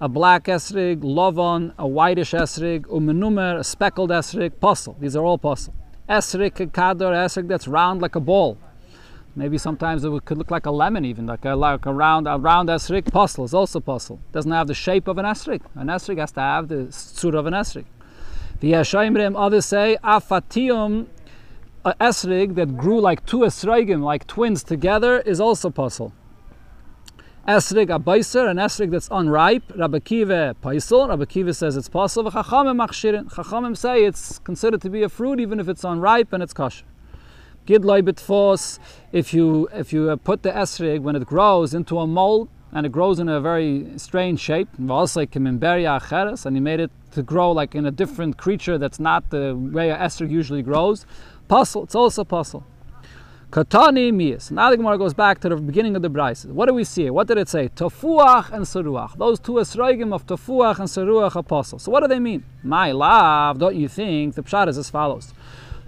a 0.00 0.08
black 0.08 0.46
esrig, 0.46 0.98
lovon, 1.04 1.72
a 1.78 1.86
whitish 1.86 2.32
esrig, 2.32 2.86
umenumer, 2.86 3.58
a 3.58 3.62
speckled 3.62 4.10
esrig, 4.10 4.58
puzzle. 4.58 4.96
These 4.98 5.14
are 5.14 5.24
all 5.24 5.38
puzzle. 5.38 5.74
Esrig, 6.08 6.58
a 6.58 6.66
kador, 6.66 7.12
esrig 7.12 7.46
that's 7.46 7.68
round 7.68 8.02
like 8.02 8.16
a 8.16 8.20
ball. 8.20 8.58
Maybe 9.34 9.56
sometimes 9.56 10.04
it 10.04 10.24
could 10.26 10.36
look 10.36 10.50
like 10.50 10.66
a 10.66 10.70
lemon, 10.70 11.06
even 11.06 11.26
like 11.26 11.44
a, 11.46 11.54
like 11.54 11.86
a 11.86 11.92
round 11.92 12.28
a 12.28 12.36
round 12.36 12.68
esrik. 12.68 13.10
Puzzle 13.10 13.44
is 13.44 13.54
also 13.54 13.80
puzzle. 13.80 14.20
Doesn't 14.30 14.52
have 14.52 14.66
the 14.66 14.74
shape 14.74 15.08
of 15.08 15.16
an 15.16 15.24
esrik. 15.24 15.62
An 15.74 15.86
esrik 15.86 16.18
has 16.18 16.32
to 16.32 16.40
have 16.40 16.68
the 16.68 16.92
suit 16.92 17.34
of 17.34 17.46
an 17.46 17.54
esrik. 17.54 17.86
The 18.60 18.72
Yeshayimrim 18.72 19.34
others 19.36 19.64
say 19.64 19.96
afatium 20.04 21.06
a 21.84 21.94
esrig 21.94 22.54
that 22.56 22.76
grew 22.76 23.00
like 23.00 23.24
two 23.24 23.40
esrogim, 23.40 24.02
like 24.02 24.26
twins 24.26 24.62
together, 24.62 25.20
is 25.20 25.40
also 25.40 25.70
puzzle. 25.70 26.12
Esrig 27.48 27.88
abaiser, 27.88 28.48
an 28.48 28.58
esrig 28.58 28.90
that's 28.90 29.08
unripe. 29.08 29.62
Rabbi 29.74 29.98
Kiva 30.00 30.54
paisel. 30.62 31.28
Kiva 31.28 31.54
says 31.54 31.76
it's 31.76 31.88
possible. 31.88 32.30
Chachamim 32.30 32.86
machshirin. 32.86 33.32
Chachamim 33.32 33.76
say 33.76 34.04
it's 34.04 34.38
considered 34.40 34.82
to 34.82 34.90
be 34.90 35.02
a 35.02 35.08
fruit 35.08 35.40
even 35.40 35.58
if 35.58 35.68
it's 35.68 35.82
unripe 35.84 36.32
and 36.32 36.42
it's 36.42 36.52
kosher. 36.52 36.84
Gidloi 37.64 38.02
bitfos, 38.02 38.80
if 39.12 39.32
you 39.32 39.68
if 39.72 39.92
you 39.92 40.10
uh, 40.10 40.16
put 40.16 40.42
the 40.42 40.50
esrig 40.50 41.00
when 41.00 41.14
it 41.14 41.24
grows 41.24 41.74
into 41.74 41.98
a 42.00 42.08
mold 42.08 42.48
and 42.72 42.84
it 42.86 42.90
grows 42.90 43.20
in 43.20 43.28
a 43.28 43.40
very 43.40 43.86
strange 43.98 44.40
shape, 44.40 44.68
and 44.78 44.90
he 46.56 46.60
made 46.60 46.80
it 46.80 46.90
to 47.12 47.22
grow 47.22 47.52
like 47.52 47.76
in 47.76 47.86
a 47.86 47.92
different 47.92 48.36
creature 48.36 48.78
that's 48.78 48.98
not 48.98 49.30
the 49.30 49.54
way 49.54 49.90
a 49.90 49.96
esrig 49.96 50.30
usually 50.30 50.62
grows. 50.62 51.06
Puzzle, 51.46 51.84
it's 51.84 51.94
also 51.94 52.24
puzzle. 52.24 52.64
Katani 53.52 54.10
miyas. 54.10 54.50
Now 54.50 54.70
the 54.70 54.78
Gemara 54.78 54.96
goes 54.96 55.12
back 55.12 55.38
to 55.40 55.48
the 55.50 55.56
beginning 55.56 55.94
of 55.94 56.00
the 56.00 56.08
Braise. 56.08 56.46
What 56.46 56.66
do 56.66 56.74
we 56.74 56.84
see? 56.84 57.10
What 57.10 57.28
did 57.28 57.36
it 57.36 57.50
say? 57.50 57.68
Tofuach 57.68 58.50
and 58.50 58.64
Saruach. 58.64 59.18
Those 59.18 59.38
two 59.38 59.52
esrogim 59.52 60.14
of 60.14 60.26
Tofuach 60.26 60.78
and 60.78 60.88
Saruach 60.88 61.36
apostle. 61.36 61.78
So 61.78 61.92
what 61.92 62.00
do 62.00 62.08
they 62.08 62.18
mean? 62.18 62.44
My 62.64 62.92
love, 62.92 63.58
don't 63.58 63.76
you 63.76 63.88
think? 63.88 64.36
The 64.36 64.42
pshat 64.42 64.68
is 64.68 64.78
as 64.78 64.88
follows. 64.88 65.34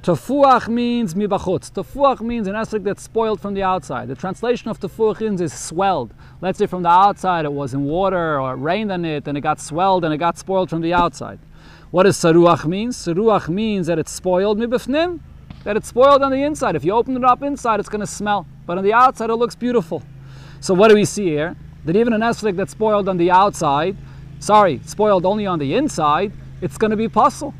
Tafuach 0.04 0.68
means 0.68 1.14
mibachutz. 1.14 1.73
Tafuach 1.73 2.20
means 2.20 2.46
an 2.46 2.52
esrog 2.52 2.84
that's 2.84 3.02
spoiled 3.02 3.40
from 3.40 3.54
the 3.54 3.62
outside. 3.62 4.06
The 4.06 4.14
translation 4.14 4.68
of 4.68 4.78
tafuach 4.78 5.40
is 5.40 5.50
swelled. 5.50 6.12
Let's 6.42 6.58
say 6.58 6.66
from 6.66 6.82
the 6.82 6.90
outside 6.90 7.46
it 7.46 7.52
was 7.54 7.73
in 7.73 7.84
water 7.84 8.38
or 8.38 8.52
it 8.52 8.58
rained 8.58 8.92
on 8.92 9.06
it 9.06 9.26
and 9.26 9.38
it 9.38 9.40
got 9.40 9.58
swelled 9.58 10.04
and 10.04 10.12
it 10.12 10.18
got 10.18 10.37
spoiled 10.37 10.68
from 10.68 10.82
the 10.82 10.92
outside. 10.92 11.38
What 11.90 12.02
does 12.02 12.18
saruach 12.18 12.66
mean? 12.66 12.90
Saruach 12.90 13.49
means 13.49 13.87
that 13.87 13.99
it's 13.99 14.12
spoiled 14.12 14.58
mibifnim, 14.58 15.20
that 15.62 15.75
it's 15.75 15.88
spoiled 15.88 16.20
on 16.20 16.30
the 16.30 16.42
inside. 16.42 16.76
If 16.76 16.84
you 16.84 16.92
open 16.92 17.16
it 17.16 17.25
up 17.25 17.42
inside, 17.42 17.80
it's 17.80 17.88
going 17.88 18.02
to 18.02 18.06
smell, 18.06 18.46
but 18.66 18.76
on 18.76 18.84
the 18.84 18.92
outside 18.92 19.30
it 19.30 19.37
looks 19.37 19.54
beautiful. 19.54 20.02
So 20.61 20.75
what 20.75 20.88
do 20.88 20.96
we 20.96 21.06
see 21.06 21.28
here? 21.28 21.56
That 21.87 21.96
even 21.96 22.12
an 22.12 22.20
esrog 22.20 22.56
that's 22.56 22.73
spoiled 22.73 23.08
on 23.08 23.16
the 23.16 23.30
outside, 23.30 23.96
sorry, 24.38 24.82
spoiled 24.84 25.25
only 25.25 25.46
on 25.46 25.58
the 25.58 25.75
inside, 25.75 26.34
it's 26.61 26.76
going 26.76 26.90
to 26.90 26.96
be 26.99 27.08
puzzle. 27.08 27.54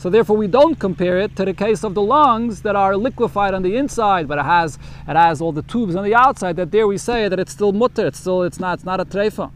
So 0.00 0.08
therefore, 0.08 0.38
we 0.38 0.46
don't 0.46 0.76
compare 0.76 1.18
it 1.18 1.36
to 1.36 1.44
the 1.44 1.52
case 1.52 1.84
of 1.84 1.92
the 1.92 2.00
lungs 2.00 2.62
that 2.62 2.74
are 2.74 2.96
liquefied 2.96 3.52
on 3.52 3.62
the 3.62 3.76
inside, 3.76 4.26
but 4.26 4.38
it 4.38 4.46
has 4.46 4.78
it 5.06 5.14
has 5.14 5.42
all 5.42 5.52
the 5.52 5.60
tubes 5.60 5.94
on 5.94 6.04
the 6.04 6.14
outside. 6.14 6.56
That 6.56 6.70
there 6.70 6.86
we 6.86 6.96
say 6.96 7.28
that 7.28 7.38
it's 7.38 7.52
still 7.52 7.72
mutter. 7.72 8.06
It's 8.06 8.18
still 8.18 8.42
it's 8.44 8.58
not 8.58 8.78
it's 8.78 8.84
not 8.84 8.98
a 8.98 9.04
treifa. 9.04 9.50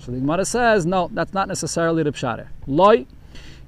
So 0.00 0.10
the 0.10 0.18
Gemara 0.18 0.44
says 0.46 0.84
no, 0.84 1.08
that's 1.12 1.32
not 1.32 1.46
necessarily 1.46 2.02
the 2.02 2.10
pshare. 2.10 2.48
Loi, 2.66 3.06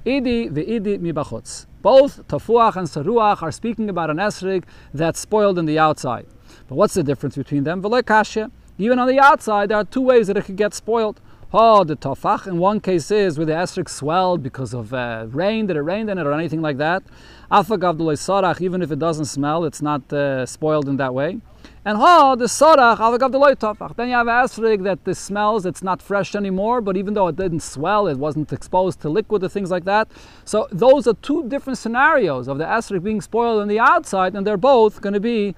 idi 0.05 0.51
ve'idi 0.51 0.99
mibachutz. 0.99 1.65
Both 1.81 2.27
tafuach 2.27 2.75
and 2.75 2.89
saruach 2.89 3.41
are 3.41 3.51
speaking 3.53 3.89
about 3.89 4.09
an 4.09 4.17
esrig 4.17 4.65
that's 4.93 5.21
spoiled 5.21 5.57
in 5.57 5.65
the 5.65 5.79
outside. 5.79 6.25
But 6.67 6.75
what's 6.75 6.93
the 6.93 7.03
difference 7.03 7.37
between 7.37 7.63
them? 7.63 7.79
Even 7.85 8.99
on 8.99 9.07
the 9.07 9.19
outside, 9.21 9.69
there 9.69 9.77
are 9.77 9.85
two 9.85 10.01
ways 10.01 10.27
that 10.27 10.35
it 10.35 10.43
could 10.43 10.57
get 10.57 10.73
spoiled. 10.73 11.21
Oh, 11.53 11.83
the 11.83 11.97
tafach 11.97 12.47
in 12.47 12.59
one 12.59 12.79
case 12.79 13.11
is 13.11 13.37
where 13.37 13.45
the 13.45 13.51
esrog 13.51 13.89
swelled 13.89 14.41
because 14.41 14.73
of 14.73 14.93
uh, 14.93 15.25
rain, 15.31 15.67
that 15.67 15.75
it 15.75 15.81
rained 15.81 16.09
in 16.09 16.17
it 16.17 16.25
or 16.25 16.31
anything 16.31 16.61
like 16.61 16.77
that. 16.77 17.03
Afagav 17.51 17.97
sarach, 17.97 18.61
even 18.61 18.81
if 18.81 18.89
it 18.89 18.99
doesn't 18.99 19.25
smell, 19.25 19.65
it's 19.65 19.81
not 19.81 20.13
uh, 20.13 20.45
spoiled 20.45 20.87
in 20.87 20.95
that 20.95 21.13
way. 21.13 21.39
And 21.83 21.97
ha, 21.97 22.35
the 22.35 22.45
sarach, 22.45 22.99
afagav 22.99 23.33
tafach. 23.57 23.97
Then 23.97 24.07
you 24.07 24.13
have 24.13 24.27
esrog 24.27 24.83
that 24.83 25.03
the 25.03 25.13
smells, 25.13 25.65
it's 25.65 25.83
not 25.83 26.01
fresh 26.01 26.35
anymore, 26.35 26.79
but 26.79 26.95
even 26.95 27.15
though 27.15 27.27
it 27.27 27.35
didn't 27.35 27.63
swell, 27.63 28.07
it 28.07 28.17
wasn't 28.17 28.53
exposed 28.53 29.01
to 29.01 29.09
liquid 29.09 29.43
or 29.43 29.49
things 29.49 29.69
like 29.69 29.83
that. 29.83 30.09
So 30.45 30.69
those 30.71 31.05
are 31.05 31.15
two 31.15 31.49
different 31.49 31.77
scenarios 31.77 32.47
of 32.47 32.59
the 32.59 32.63
esrog 32.63 33.03
being 33.03 33.19
spoiled 33.19 33.61
on 33.61 33.67
the 33.67 33.79
outside, 33.79 34.37
and 34.37 34.47
they're 34.47 34.55
both 34.55 35.01
going 35.01 35.15
to 35.15 35.19
be 35.19 35.53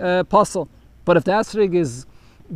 uh, 0.00 0.24
puzzle. 0.24 0.70
But 1.04 1.18
if 1.18 1.24
the 1.24 1.32
esrog 1.32 1.74
is 1.74 2.06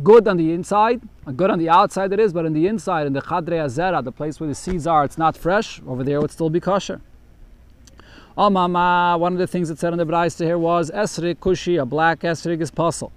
good 0.03 0.27
on 0.27 0.37
the 0.37 0.51
inside, 0.53 1.01
good 1.35 1.49
on 1.49 1.59
the 1.59 1.69
outside 1.69 2.13
it 2.13 2.19
is, 2.19 2.31
but 2.33 2.45
on 2.45 2.53
the 2.53 2.67
inside, 2.67 3.07
in 3.07 3.13
the 3.13 3.21
Chadre 3.21 3.63
Azera, 3.65 4.03
the 4.03 4.11
place 4.11 4.39
where 4.39 4.47
the 4.47 4.55
seeds 4.55 4.85
are, 4.85 5.03
it's 5.03 5.17
not 5.17 5.35
fresh, 5.35 5.81
over 5.87 6.03
there 6.03 6.17
it 6.17 6.21
would 6.21 6.31
still 6.31 6.49
be 6.49 6.59
kosher. 6.59 7.01
Oh 8.37 8.49
mama, 8.49 9.17
one 9.17 9.33
of 9.33 9.39
the 9.39 9.47
things 9.47 9.67
that 9.69 9.79
said 9.79 9.91
in 9.91 9.99
the 9.99 10.05
Braise 10.05 10.37
here 10.37 10.57
was 10.57 10.91
Esrik 10.91 11.35
Kushi, 11.35 11.81
a 11.81 11.85
black 11.85 12.21
Esrik 12.21 12.61
is 12.61 12.71
puzzle. 12.71 13.11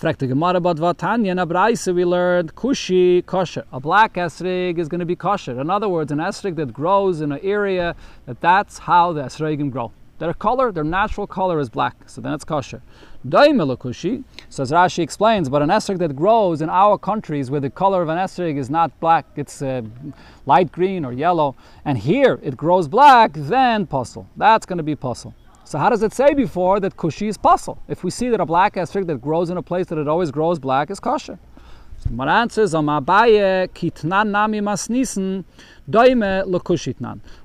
Frekte 0.00 0.26
Gemara 0.26 0.56
about 0.56 0.78
Vatanya, 0.78 1.32
in 1.32 1.38
a 1.38 1.44
Braise 1.44 1.86
we 1.88 2.06
learned 2.06 2.54
Kushi 2.54 3.26
kosher. 3.26 3.64
A 3.70 3.80
black 3.80 4.14
Esrig 4.14 4.78
is 4.78 4.88
going 4.88 5.00
to 5.00 5.04
be 5.04 5.16
kosher. 5.16 5.60
In 5.60 5.68
other 5.68 5.90
words, 5.90 6.10
an 6.10 6.18
Esrig 6.18 6.56
that 6.56 6.72
grows 6.72 7.20
in 7.20 7.32
an 7.32 7.40
area, 7.42 7.94
that 8.24 8.40
that's 8.40 8.78
how 8.78 9.12
the 9.12 9.22
Esrigim 9.22 9.70
grow. 9.70 9.92
Their 10.20 10.34
color, 10.34 10.70
their 10.70 10.84
natural 10.84 11.26
color 11.26 11.58
is 11.60 11.70
black, 11.70 11.96
so 12.06 12.20
then 12.20 12.34
it's 12.34 12.44
kosher. 12.44 12.82
Daimelakushi, 13.26 14.22
so 14.50 14.62
as 14.62 14.70
Rashi 14.70 15.02
explains, 15.02 15.48
but 15.48 15.62
an 15.62 15.70
esrog 15.70 15.96
that 15.98 16.14
grows 16.14 16.60
in 16.60 16.68
our 16.68 16.98
countries 16.98 17.50
where 17.50 17.60
the 17.60 17.70
color 17.70 18.02
of 18.02 18.10
an 18.10 18.18
esrog 18.18 18.58
is 18.58 18.68
not 18.68 18.90
black, 19.00 19.24
it's 19.36 19.62
uh, 19.62 19.80
light 20.44 20.70
green 20.72 21.06
or 21.06 21.12
yellow, 21.14 21.56
and 21.86 21.96
here 21.96 22.38
it 22.42 22.54
grows 22.54 22.86
black, 22.86 23.32
then 23.32 23.86
puzzle. 23.86 24.28
That's 24.36 24.66
going 24.66 24.76
to 24.76 24.82
be 24.82 24.94
puzzle. 24.94 25.34
So 25.64 25.78
how 25.78 25.88
does 25.88 26.02
it 26.02 26.12
say 26.12 26.34
before 26.34 26.80
that 26.80 26.98
kushi 26.98 27.28
is 27.28 27.38
puzzle? 27.38 27.82
If 27.88 28.04
we 28.04 28.10
see 28.10 28.28
that 28.28 28.40
a 28.40 28.46
black 28.46 28.74
esrog 28.74 29.06
that 29.06 29.22
grows 29.22 29.48
in 29.48 29.56
a 29.56 29.62
place 29.62 29.86
that 29.86 29.96
it 29.96 30.06
always 30.06 30.30
grows 30.30 30.58
black 30.58 30.90
is 30.90 31.00
kosher. 31.00 31.38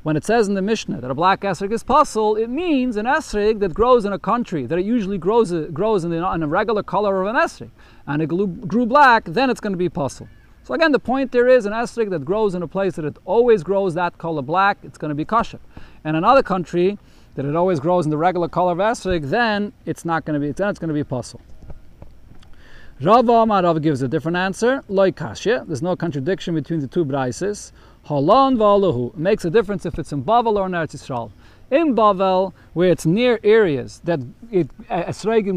When 0.01 0.17
it 0.17 0.25
says 0.25 0.48
in 0.48 0.55
the 0.55 0.62
Mishnah 0.63 1.01
that 1.01 1.12
a 1.12 1.13
black 1.13 1.41
esrog 1.41 1.72
is 1.72 1.84
puzzle, 1.84 2.36
it 2.36 2.50
means 2.50 2.98
an 2.98 3.05
esrog 3.05 3.60
that 3.60 3.75
grows 3.75 4.05
in 4.05 4.13
a 4.13 4.17
country 4.17 4.65
that 4.65 4.79
it 4.79 4.86
usually 4.86 5.19
grows, 5.19 5.51
grows 5.72 6.03
in, 6.03 6.10
the, 6.10 6.17
in 6.31 6.41
a 6.41 6.48
regular 6.48 6.81
color 6.81 7.22
of 7.22 7.27
an 7.27 7.36
esrog, 7.36 7.69
and 8.07 8.24
it 8.24 8.27
grew, 8.27 8.48
grew 8.48 8.88
black, 8.88 9.25
then 9.25 9.51
it's 9.51 9.60
going 9.60 9.74
to 9.74 9.77
be 9.77 9.88
puzzle. 9.88 10.27
So 10.63 10.74
again, 10.74 10.91
the 10.91 10.98
point 11.00 11.31
there 11.31 11.48
is 11.48 11.67
an 11.67 11.74
esrog 11.74 12.10
that 12.10 12.25
grows 12.25 12.55
in 12.55 12.63
a 12.63 12.67
place 12.67 12.95
that 12.95 13.05
it 13.05 13.17
always 13.24 13.62
grows 13.62 13.93
that 13.93 14.17
color 14.17 14.41
black, 14.41 14.79
it's 14.81 14.98
going 14.98 15.10
to 15.10 15.15
be 15.15 15.25
kosher. 15.25 15.60
And 16.03 16.17
another 16.17 16.41
country 16.41 16.98
that 17.36 17.45
it 17.45 17.55
always 17.55 17.79
grows 17.79 18.05
in 18.05 18.10
the 18.10 18.17
regular 18.17 18.50
color 18.50 18.72
of 18.72 18.79
esrog, 18.79 19.29
then 19.29 19.74
it's 19.86 20.05
not 20.05 20.25
going 20.25 20.41
to 20.41 20.48
be, 20.48 20.51
then 20.53 20.69
it's 20.69 20.79
going 20.79 20.88
to 20.88 20.95
be 20.95 21.03
puzzle. 21.03 21.39
Rav 23.02 23.28
Amar 23.28 23.62
Rav 23.62 23.82
gives 23.82 24.02
a 24.04 24.08
different 24.08 24.38
answer. 24.38 24.82
Loi 24.88 25.12
kashya. 25.12 25.68
There's 25.68 25.82
no 25.82 25.98
contradiction 25.98 26.56
between 26.56 26.80
the 26.80 26.88
two 26.88 27.04
brises. 27.04 27.74
Halon 28.08 28.56
v'alahu. 28.56 29.14
It 29.14 29.18
makes 29.18 29.44
a 29.44 29.50
difference 29.50 29.86
if 29.86 30.00
it's 30.00 30.14
in 30.14 30.24
Bavel 30.24 30.56
or 30.56 30.68
in 30.68 30.72
Eretz 30.72 30.96
Yisrael. 30.96 31.30
In 31.72 31.94
Bavel, 31.94 32.54
where 32.72 32.90
it's 32.90 33.06
near 33.06 33.38
areas 33.44 34.00
that 34.06 34.22
it, 34.50 34.70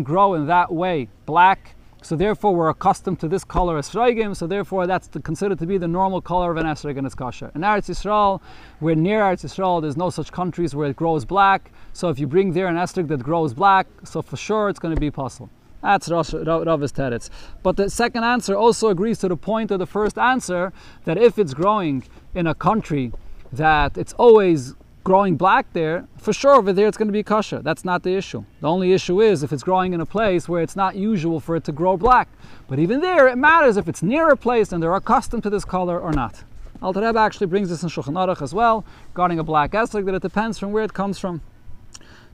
grow 0.02 0.34
in 0.34 0.48
that 0.48 0.72
way, 0.72 1.08
black, 1.26 1.76
so 2.02 2.16
therefore 2.16 2.56
we're 2.56 2.70
accustomed 2.70 3.20
to 3.20 3.28
this 3.28 3.44
color 3.44 3.78
esrogim, 3.78 4.34
so 4.34 4.48
therefore 4.48 4.88
that's 4.88 5.08
considered 5.22 5.60
to 5.60 5.66
be 5.66 5.78
the 5.78 5.86
normal 5.86 6.20
color 6.20 6.50
of 6.50 6.56
an 6.56 6.66
esrog 6.66 6.98
and 6.98 7.06
its 7.06 7.14
kasha. 7.14 7.52
In 7.54 7.60
Eretz 7.60 7.88
Yisrael, 7.88 8.40
we're 8.80 8.96
near 8.96 9.20
Eretz 9.20 9.44
Yisrael, 9.44 9.80
there's 9.80 9.96
no 9.96 10.10
such 10.10 10.32
countries 10.32 10.74
where 10.74 10.90
it 10.90 10.96
grows 10.96 11.24
black, 11.24 11.70
so 11.92 12.08
if 12.08 12.18
you 12.18 12.26
bring 12.26 12.52
there 12.52 12.66
an 12.66 12.74
esrog 12.74 13.06
that 13.06 13.22
grows 13.22 13.54
black, 13.54 13.86
so 14.02 14.22
for 14.22 14.36
sure 14.36 14.68
it's 14.68 14.80
going 14.80 14.92
to 14.92 15.00
be 15.00 15.12
possible. 15.12 15.50
That's 15.82 16.08
Rav's 16.08 16.32
teretz. 16.32 17.30
But 17.62 17.76
the 17.76 17.88
second 17.88 18.24
answer 18.24 18.56
also 18.56 18.88
agrees 18.88 19.18
to 19.20 19.28
the 19.28 19.36
point 19.36 19.70
of 19.70 19.78
the 19.78 19.86
first 19.86 20.18
answer 20.18 20.72
that 21.04 21.18
if 21.18 21.38
it's 21.38 21.54
growing 21.54 22.04
in 22.34 22.46
a 22.46 22.54
country 22.54 23.12
that 23.52 23.96
it's 23.96 24.12
always 24.14 24.74
growing 25.04 25.36
black 25.36 25.72
there, 25.72 26.06
for 26.18 26.32
sure 26.32 26.54
over 26.54 26.72
there 26.72 26.86
it's 26.86 26.98
going 26.98 27.08
to 27.08 27.12
be 27.12 27.22
kosher. 27.22 27.60
That's 27.60 27.84
not 27.84 28.02
the 28.02 28.14
issue. 28.14 28.44
The 28.60 28.68
only 28.68 28.92
issue 28.92 29.22
is 29.22 29.42
if 29.42 29.52
it's 29.52 29.62
growing 29.62 29.94
in 29.94 30.00
a 30.00 30.06
place 30.06 30.48
where 30.48 30.60
it's 30.62 30.76
not 30.76 30.96
usual 30.96 31.40
for 31.40 31.56
it 31.56 31.64
to 31.64 31.72
grow 31.72 31.96
black. 31.96 32.28
But 32.66 32.78
even 32.78 33.00
there, 33.00 33.26
it 33.28 33.36
matters 33.36 33.76
if 33.76 33.88
it's 33.88 34.02
near 34.02 34.28
a 34.28 34.36
place 34.36 34.70
and 34.72 34.82
they're 34.82 34.94
accustomed 34.94 35.44
to 35.44 35.50
this 35.50 35.64
color 35.64 35.98
or 35.98 36.12
not. 36.12 36.44
Alter 36.82 37.00
Rebbe 37.00 37.18
actually 37.18 37.46
brings 37.46 37.70
this 37.70 37.82
in 37.82 37.88
Shulchan 37.88 38.14
Aruch 38.14 38.42
as 38.42 38.52
well, 38.52 38.84
regarding 39.08 39.38
a 39.38 39.44
black 39.44 39.72
esrog, 39.72 40.04
that 40.04 40.14
it 40.14 40.22
depends 40.22 40.58
from 40.58 40.72
where 40.72 40.84
it 40.84 40.92
comes 40.92 41.18
from. 41.18 41.40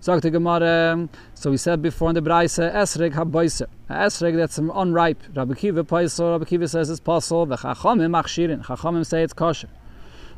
Sagt 0.05 0.31
Gemara, 0.31 1.09
so 1.33 1.51
we 1.51 1.57
said 1.57 1.81
before 1.81 2.11
in 2.11 2.15
the 2.15 2.21
Braise, 2.21 2.59
Esreg 2.59 3.15
haboise. 3.15 3.67
Esreg 3.89 4.37
that's 4.37 4.59
unripe. 4.59 5.17
Rabbi 5.35 5.55
Kiva 5.55 5.83
poiso, 5.83 6.33
Rabbi 6.33 6.45
Kiva 6.45 6.69
says 6.69 6.91
it's 6.91 7.01
possible. 7.01 7.47
V'chachamim 7.47 8.11
machshirin. 8.11 8.63
Chachamim 8.63 9.07
say 9.07 9.23
it's 9.23 9.33
kosher. 9.33 9.71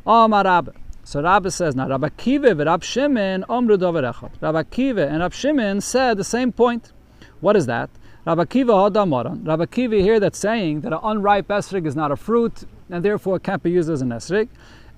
Omar 0.06 0.44
Rabbi. 0.44 0.70
So 1.02 1.20
Rabbi 1.20 1.48
says, 1.48 1.74
now 1.74 1.88
Rabbi 1.88 2.10
Kiva 2.10 2.50
and 2.50 2.60
Rabbi 2.60 2.84
Shimon 2.84 3.44
omru 3.48 3.76
dover 3.76 4.02
echad. 4.02 4.30
Rabbi 4.40 4.62
Kiva 4.62 5.08
and 5.08 5.18
Rabbi 5.18 5.34
Shimon 5.34 5.80
said 5.80 6.16
the 6.16 6.22
same 6.22 6.52
point. 6.52 6.92
What 7.40 7.56
is 7.56 7.66
that? 7.66 7.90
Rabbi 8.24 8.44
Kiva 8.44 8.72
hodamaran. 8.72 9.44
Rabbi 9.44 9.66
Kiva 9.66 9.96
here 9.96 10.20
that's 10.20 10.38
saying 10.38 10.82
that 10.82 10.92
an 10.92 11.00
unripe 11.02 11.48
esrog 11.48 11.88
is 11.88 11.96
not 11.96 12.12
a 12.12 12.16
fruit 12.16 12.62
and 12.88 13.04
therefore 13.04 13.38
it 13.38 13.42
can't 13.42 13.64
be 13.64 13.72
used 13.72 13.90
as 13.90 14.00
an 14.00 14.10
esrog. 14.10 14.46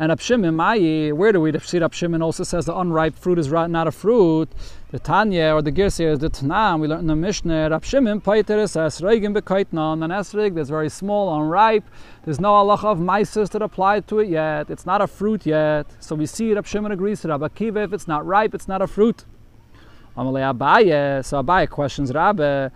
And 0.00 0.12
Abshimim, 0.12 1.16
where 1.16 1.32
do 1.32 1.40
we 1.40 1.50
see 1.58 1.80
Abshimim 1.80 2.22
also 2.22 2.44
says 2.44 2.66
the 2.66 2.78
unripe 2.78 3.16
fruit 3.16 3.36
is 3.36 3.50
not 3.50 3.88
a 3.88 3.90
fruit? 3.90 4.48
The 4.92 5.00
Tanya 5.00 5.54
or 5.54 5.60
the 5.60 5.72
Girsi 5.72 6.06
is 6.06 6.20
the 6.20 6.30
Tanam. 6.30 6.78
We 6.80 6.86
learn 6.86 7.00
in 7.00 7.08
the 7.08 7.16
Mishnah, 7.16 7.70
Abshimim 7.70 8.22
paiteres 8.22 8.76
esregim 8.76 9.36
bekaitnan, 9.36 10.04
an 10.04 10.10
esreg 10.10 10.54
that's 10.54 10.70
very 10.70 10.88
small, 10.88 11.34
unripe. 11.40 11.82
There's 12.24 12.38
no 12.38 12.52
halacha 12.52 12.84
of 12.84 12.98
maisis 12.98 13.50
that 13.50 13.60
apply 13.60 13.98
to 14.00 14.20
it 14.20 14.28
yet. 14.28 14.70
It's 14.70 14.86
not 14.86 15.00
a 15.02 15.08
fruit 15.08 15.44
yet. 15.44 15.86
So 15.98 16.14
we 16.14 16.26
see 16.26 16.50
Abshimim 16.50 16.92
agrees 16.92 17.22
to 17.22 17.28
Rabbi 17.28 17.48
Kiva, 17.48 17.82
if 17.82 17.92
it's 17.92 18.06
not 18.06 18.24
ripe, 18.24 18.54
it's 18.54 18.68
not 18.68 18.80
a 18.80 18.86
fruit. 18.86 19.24
Amalei 20.16 20.54
Abaye, 20.54 21.24
so 21.24 21.42
Abaye 21.42 21.68
questions 21.68 22.12
Rabbi, 22.14 22.68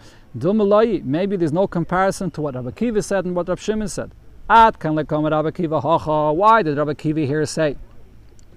maybe 1.05 1.37
there's 1.37 1.53
no 1.53 1.69
comparison 1.69 2.33
to 2.33 2.41
what 2.41 2.57
Rabbi 2.57 2.73
Kiva 2.73 3.01
said 3.01 3.27
and 3.27 3.37
what 3.37 3.49
Rabbi 3.49 3.61
Shimon 3.61 3.87
said. 3.87 4.11
At 4.53 4.79
kan 4.79 4.95
lekom 4.97 5.31
Rabbi 5.31 5.51
Kiva. 5.51 5.81
Why 6.35 6.61
did 6.61 6.77
Rabbi 6.77 6.93
Kiva 6.93 7.21
here 7.21 7.47
say 7.47 7.75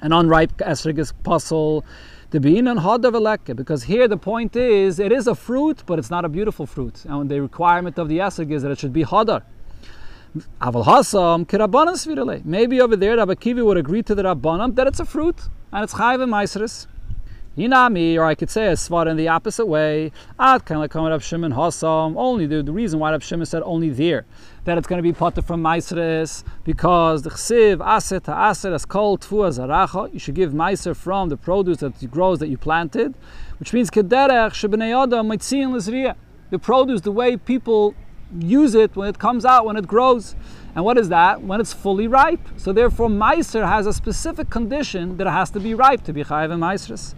an 0.02 0.12
unripe 0.12 0.58
esrog 0.58 1.00
is 1.00 1.14
puzzle? 1.24 1.86
The 2.32 2.42
bean 2.42 2.68
and 2.68 2.82
hadav 2.82 3.56
because 3.56 3.84
here 3.84 4.06
the 4.06 4.18
point 4.18 4.58
is 4.58 5.00
it 5.00 5.14
is 5.14 5.25
a 5.25 5.36
fruit, 5.36 5.84
but 5.86 5.98
it's 5.98 6.10
not 6.10 6.25
a 6.25 6.28
beautiful 6.28 6.66
fruit, 6.66 7.06
and 7.06 7.32
the 7.32 7.40
requirement 7.40 7.98
of 7.98 8.10
the 8.10 8.18
esrog 8.18 8.52
is 8.52 8.64
that 8.64 8.72
it 8.72 8.78
should 8.78 8.92
be 8.92 9.06
hadar. 9.06 9.44
Aval 10.60 10.84
hasam 10.84 11.46
kirabanas 11.46 12.44
Maybe 12.44 12.82
over 12.82 12.98
there 12.98 13.16
Rabbi 13.16 13.36
Kiva 13.36 13.64
would 13.64 13.78
agree 13.78 14.04
to 14.04 14.14
the 14.14 14.24
rabbanam 14.24 14.75
that 14.75 14.88
it's 14.88 15.00
a 15.00 15.06
fruit 15.06 15.44
and 15.72 15.82
it's 15.82 15.94
chayv 15.94 16.22
and 16.22 16.34
Yinami, 17.58 18.18
or 18.18 18.25
I 18.25 18.36
could 18.36 18.50
say 18.50 18.68
a 18.68 18.74
svar 18.74 19.08
in 19.08 19.16
the 19.16 19.30
opposite 19.30 19.66
way. 19.66 20.12
Ad 20.38 20.70
of 20.70 20.90
coming 20.90 21.14
up 21.14 21.22
Shimon 21.22 21.54
Hasam. 21.54 22.16
Only 22.18 22.48
the, 22.48 22.62
the 22.62 22.74
reason 22.74 23.00
why 23.00 23.12
Rav 23.12 23.24
Shimon 23.24 23.46
said 23.46 23.64
only 23.64 23.90
there 23.90 24.25
that 24.65 24.77
it's 24.77 24.88
going 24.88 24.98
to 24.98 25.03
be 25.03 25.13
potter 25.13 25.41
from 25.41 25.63
Maisres 25.63 26.43
because 26.63 27.22
the 27.22 27.29
chsiv 27.29 27.79
aser 27.98 28.19
to 28.19 28.50
aser 28.50 28.74
is 28.74 28.84
called 28.86 29.22
tfua 29.22 29.50
zaracha. 29.57 30.12
You 30.12 30.19
should 30.19 30.36
give 30.36 30.51
Meiser 30.51 30.95
from 30.95 31.29
the 31.29 31.38
produce 31.38 31.77
that 31.77 32.01
you 32.01 32.07
grows 32.07 32.39
that 32.39 32.50
you 32.50 32.57
planted, 32.57 33.13
which 33.60 33.74
means 33.74 33.89
kederech 33.89 34.51
shebnei 34.51 34.91
adam 35.01 35.29
mitzin 35.29 35.72
l'zriya. 35.72 36.15
The 36.50 36.60
produce, 36.60 37.01
the 37.01 37.12
way 37.12 37.38
people 37.38 37.95
use 38.39 38.75
it 38.75 38.95
when 38.95 39.07
it 39.07 39.19
comes 39.19 39.45
out, 39.45 39.65
when 39.65 39.77
it 39.77 39.88
grows. 39.88 40.36
And 40.74 40.84
what 40.84 40.98
is 40.98 41.10
that? 41.10 41.41
When 41.41 41.62
it's 41.62 41.74
fully 41.74 42.07
ripe. 42.07 42.48
So 42.57 42.74
therefore, 42.74 43.07
Meiser 43.07 43.67
has 43.67 43.88
a 43.88 43.93
specific 43.93 44.50
condition 44.50 45.17
that 45.17 45.27
it 45.27 45.31
has 45.31 45.50
to 45.51 45.60
be 45.60 45.74
ripe 45.74 46.03
to 46.03 46.13
be 46.13 46.24
chayiv 46.24 46.51
and 46.51 46.62
Meisres. 46.62 47.13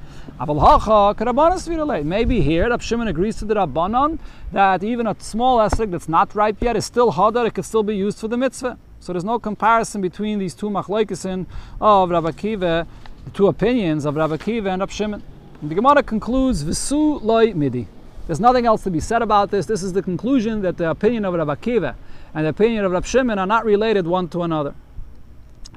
Maybe 2.04 2.42
here, 2.42 2.70
Rab 2.70 2.82
Shimon 2.82 3.08
agrees 3.08 3.38
to 3.38 3.46
the 3.46 3.56
Rabbanon 3.56 4.20
that 4.52 4.84
even 4.84 5.08
a 5.08 5.16
small 5.20 5.58
esrog 5.58 5.92
that's 5.92 6.10
not 6.10 6.36
ripe 6.36 6.62
yet 6.62 6.76
is 6.76 6.86
still 6.86 7.12
hadar, 7.14 7.48
it 7.48 7.54
can 7.54 7.64
still 7.64 7.84
be 7.84 7.96
used 7.96 8.20
for 8.20 8.28
the 8.28 8.38
mitzvah. 8.38 8.78
So 9.00 9.14
there's 9.14 9.24
no 9.24 9.40
comparison 9.40 10.02
between 10.02 10.40
these 10.40 10.54
two 10.54 10.70
machloikesin 10.70 11.46
of 11.80 12.10
Rabbi 12.10 12.32
Akiva, 12.32 12.86
the 13.26 13.32
two 13.32 13.48
opinions 13.48 14.06
of 14.06 14.16
Rabbi 14.16 14.38
Akiva 14.38 14.72
and 14.72 14.82
Rab 14.82 14.92
Shimon. 14.92 15.24
And 15.62 15.72
the 15.72 15.76
Gemara 15.76 16.04
concludes, 16.04 16.62
Visu 16.62 17.20
loy 17.20 17.54
midi. 17.54 17.88
There's 18.28 18.40
nothing 18.40 18.66
else 18.66 18.84
to 18.84 18.92
be 18.92 19.00
said 19.00 19.22
about 19.22 19.52
this. 19.52 19.66
This 19.66 19.82
is 19.82 19.94
the 19.94 20.02
conclusion 20.02 20.62
that 20.62 20.78
the 20.78 20.90
opinion 20.90 21.26
of 21.26 21.34
Rabbi 21.34 21.56
Akiva 21.56 21.96
and 22.34 22.46
the 22.46 22.50
opinion 22.50 22.86
of 22.86 22.92
Rab 22.92 23.06
Shimon 23.06 23.40
are 23.40 23.48
not 23.48 23.66
related 23.66 24.06
one 24.06 24.28
to 24.30 24.44
another. 24.44 24.76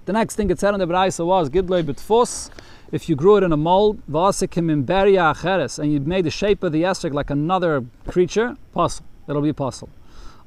The 0.07 0.12
next 0.12 0.35
thing 0.35 0.50
it 0.50 0.59
said 0.59 0.75
in 0.75 0.80
the 0.80 0.87
Braisa 0.87 1.25
was 1.25 1.49
Gidloi 1.49 1.83
B'tfos. 1.85 2.50
If 2.92 3.09
you 3.09 3.16
grew 3.16 3.37
it 3.37 3.44
in 3.44 3.52
a 3.52 3.56
mold, 3.56 4.02
and 4.09 5.92
you 5.92 6.00
made 6.00 6.25
the 6.25 6.30
shape 6.30 6.62
of 6.62 6.73
the 6.73 6.82
esrog 6.82 7.12
like 7.12 7.30
another 7.30 7.85
creature, 8.09 8.56
possible. 8.73 9.09
It'll 9.28 9.42
be 9.42 9.52
possible. 9.52 9.92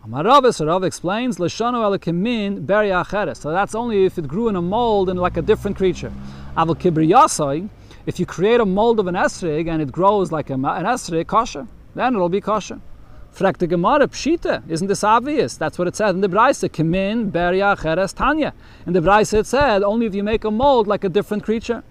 Amarav, 0.06 0.54
so 0.54 0.66
Rav 0.66 0.84
explains, 0.84 1.38
Lashano 1.38 1.98
alakimin 1.98 2.66
beria 2.66 3.06
acheres. 3.06 3.38
So 3.38 3.52
that's 3.52 3.74
only 3.74 4.04
if 4.04 4.18
it 4.18 4.28
grew 4.28 4.50
in 4.50 4.58
a 4.58 4.62
mold 4.62 5.10
and 5.10 5.18
like 5.18 5.38
a 5.38 5.42
different 5.42 5.78
creature. 5.78 6.12
Aval 6.58 7.70
if 8.06 8.20
you 8.20 8.26
create 8.26 8.60
a 8.60 8.66
mold 8.66 9.00
of 9.00 9.08
an 9.08 9.16
esrig 9.16 9.70
and 9.70 9.82
it 9.82 9.90
grows 9.90 10.30
like 10.30 10.50
an 10.50 10.64
esrig, 10.64 11.26
kosher, 11.28 11.66
then 11.96 12.16
it'll 12.16 12.28
be 12.28 12.42
kosher. 12.42 12.82
Fragt 13.34 13.60
the 13.60 13.68
Gemara, 13.68 14.10
Pshita, 14.10 14.62
isn't 14.70 14.88
this 14.88 15.06
obvious? 15.06 15.56
That's 15.56 15.80
what 15.80 15.88
it 15.88 15.96
said 15.96 16.10
in 16.10 16.20
the 16.20 16.28
Braise, 16.28 16.62
Kimin, 16.64 17.32
Beria, 17.32 17.82
Cheres, 17.82 18.12
Tanya. 18.12 18.54
In 18.86 18.92
the 18.92 19.02
Braise 19.02 19.34
it 19.34 19.48
said, 19.48 19.84
only 19.84 20.06
if 20.06 20.14
you 20.14 20.22
make 20.22 20.44
a 20.44 20.52
mold 20.52 20.86
like 20.86 21.06
a 21.06 21.10
different 21.10 21.44
creature. 21.44 21.82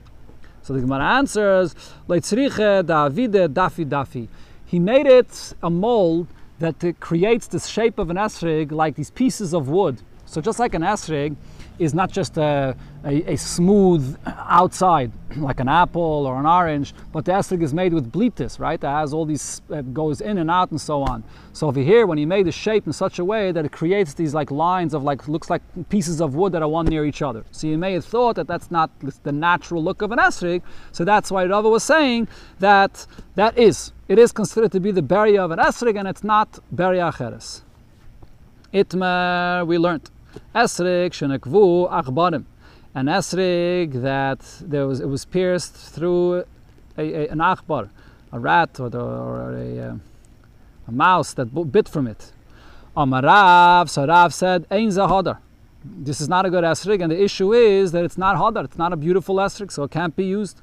So 0.63 0.75
the 0.75 0.81
Gemara 0.81 1.05
answers, 1.19 1.75
Leitzriche, 2.09 2.85
Davide, 2.85 3.49
Dafi, 3.49 3.85
Dafi. 3.85 4.29
He 4.65 4.79
made 4.79 5.07
it 5.07 5.55
a 5.63 5.69
mold 5.69 6.29
that 6.61 7.01
creates 7.01 7.49
the 7.49 7.59
shape 7.59 7.99
of 7.99 8.11
an 8.11 8.17
esrig 8.17 8.71
like 8.71 8.95
these 8.95 9.11
pieces 9.11 9.53
of 9.53 9.69
wood. 9.69 10.01
So 10.25 10.41
just 10.41 10.59
like 10.61 10.75
an 10.75 10.83
esrig 10.83 11.35
is 11.79 11.95
not 11.95 12.11
just 12.11 12.37
a, 12.37 12.77
a, 13.05 13.33
a, 13.33 13.37
smooth 13.37 14.19
outside, 14.27 15.11
like 15.37 15.61
an 15.61 15.69
apple 15.69 16.27
or 16.27 16.39
an 16.39 16.47
orange, 16.47 16.95
but 17.13 17.25
the 17.25 17.33
esrig 17.33 17.63
is 17.63 17.75
made 17.75 17.93
with 17.93 18.13
blitis, 18.13 18.59
right? 18.59 18.81
That 18.81 19.01
has 19.01 19.13
all 19.13 19.25
these, 19.25 19.63
uh, 19.71 19.83
goes 19.83 20.21
in 20.21 20.39
and 20.39 20.51
out 20.51 20.71
and 20.71 20.81
so 20.81 21.03
on. 21.03 21.25
So 21.53 21.69
over 21.69 21.81
here, 21.81 22.07
when 22.07 22.19
he 22.19 22.27
made 22.27 22.47
the 22.47 22.53
shape 22.53 22.87
in 22.87 22.93
such 22.93 23.19
a 23.19 23.25
way 23.25 23.53
that 23.53 23.65
it 23.65 23.73
creates 23.73 24.15
these 24.15 24.35
like 24.35 24.51
lines 24.51 24.95
of 24.95 25.03
like, 25.03 25.29
looks 25.29 25.51
like 25.51 25.63
pieces 25.89 26.21
of 26.21 26.35
wood 26.35 26.53
that 26.53 26.63
are 26.63 26.69
one 26.69 26.87
near 26.87 27.05
each 27.05 27.23
other. 27.23 27.45
So 27.51 27.67
you 27.67 27.79
may 27.79 27.93
have 27.95 28.05
thought 28.05 28.37
that 28.37 28.47
that's 28.47 28.71
not 28.71 28.91
the 29.23 29.33
natural 29.33 29.83
look 29.83 30.03
of 30.03 30.13
an 30.13 30.19
esrig. 30.19 30.63
So 30.93 31.05
that's 31.05 31.31
why 31.31 31.45
Rava 31.47 31.69
was 31.69 31.85
saying 31.85 32.29
that 32.61 33.07
that 33.35 33.59
is 33.59 33.93
it 34.09 34.19
is 34.19 34.31
considered 34.31 34.73
to 34.73 34.81
be 34.81 34.91
the 34.91 35.03
barrier 35.03 35.41
of 35.41 35.51
an 35.53 35.59
esrig 35.59 35.99
and 35.99 36.07
it's 36.07 36.23
not 36.23 36.59
barrier 36.71 37.05
acheres. 37.05 37.63
Itmer, 38.73 39.67
we 39.67 39.79
learned. 39.79 40.11
Esrig 40.55 41.11
shenekvu 41.11 41.91
achbarim. 41.91 42.45
An 42.95 43.07
esrig 43.07 44.03
that 44.03 44.41
there 44.61 44.87
was, 44.87 45.01
it 45.01 45.09
was 45.09 45.25
pierced 45.25 45.75
through 45.75 46.45
a, 46.99 47.03
a, 47.03 47.29
an 47.29 47.39
achbar, 47.39 47.89
a 48.33 48.39
rat 48.39 48.79
or, 48.79 48.95
or 48.95 49.53
a, 49.55 49.79
uh, 49.79 49.95
a, 50.89 50.93
mouse 50.93 51.33
that 51.35 51.47
bit 51.73 51.89
from 51.89 52.07
it. 52.07 52.33
Amarav, 52.97 53.89
so 53.89 54.07
Rav 54.07 54.35
said, 54.35 54.67
Ein 54.71 54.89
zahadar. 54.89 55.39
This 55.85 56.21
is 56.21 56.29
not 56.29 56.45
a 56.47 56.51
good 56.51 56.65
esrig, 56.65 57.03
and 57.03 57.11
the 57.11 57.23
issue 57.23 57.53
is 57.55 57.93
that 57.93 58.05
it's 58.05 58.19
not 58.19 58.37
hadar, 58.37 58.65
it's 58.65 58.79
not 58.79 58.93
a 58.93 58.97
beautiful 58.97 59.37
esrig, 59.37 59.73
so 59.73 59.85
it 59.85 59.91
can't 59.91 60.15
be 60.15 60.25
used. 60.25 60.61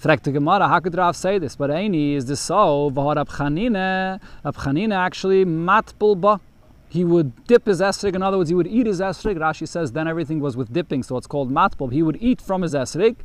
Fragt 0.00 0.22
the 0.22 0.30
Gemara, 0.30 0.68
how 0.68 0.78
could 0.78 0.96
Rav 0.96 1.16
say 1.16 1.38
this? 1.38 1.56
But 1.56 1.70
Aini, 1.70 2.14
is 2.14 2.26
this 2.26 2.40
so? 2.40 2.88
V'har 2.90 3.16
Abchanine, 3.16 4.20
Abchanine 4.44 4.94
actually 4.94 5.44
matbul 5.44 6.40
He 6.88 7.04
would 7.04 7.44
dip 7.44 7.66
his 7.66 7.80
esrig, 7.80 8.14
in 8.14 8.22
other 8.22 8.38
words, 8.38 8.48
he 8.48 8.54
would 8.54 8.66
eat 8.66 8.86
his 8.86 9.00
esrig. 9.00 9.36
Rashi 9.36 9.68
says 9.68 9.92
then 9.92 10.08
everything 10.08 10.40
was 10.40 10.56
with 10.56 10.72
dipping, 10.72 11.02
so 11.02 11.16
it's 11.16 11.26
called 11.26 11.50
matbul. 11.50 11.92
He 11.92 12.02
would 12.02 12.16
eat 12.20 12.40
from 12.40 12.62
his 12.62 12.74
esrig. 12.74 13.16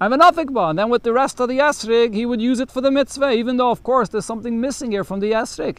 And 0.00 0.12
and 0.12 0.78
then 0.78 0.90
with 0.90 1.02
the 1.02 1.12
rest 1.12 1.40
of 1.40 1.48
the 1.48 1.58
esrig, 1.58 2.14
he 2.14 2.24
would 2.26 2.40
use 2.40 2.60
it 2.60 2.70
for 2.70 2.80
the 2.80 2.90
mitzvah, 2.90 3.32
even 3.32 3.56
though, 3.56 3.70
of 3.70 3.82
course, 3.82 4.08
there's 4.08 4.24
something 4.24 4.60
missing 4.60 4.92
here 4.92 5.04
from 5.04 5.20
the 5.20 5.32
esrig. 5.32 5.78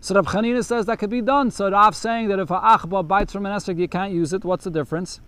So 0.00 0.14
Rab 0.14 0.26
Chanina 0.26 0.64
says 0.64 0.86
that 0.86 0.98
could 0.98 1.10
be 1.10 1.22
done. 1.22 1.50
So 1.50 1.70
Rav 1.70 1.94
saying 1.94 2.28
that 2.28 2.38
if 2.38 2.50
a 2.50 2.60
achba 2.60 3.06
bites 3.06 3.32
from 3.32 3.46
an 3.46 3.52
esrig, 3.52 3.78
you 3.78 3.88
can't 3.88 4.12
use 4.12 4.32
it. 4.32 4.44
What's 4.44 4.64
the 4.64 4.70
difference? 4.70 5.20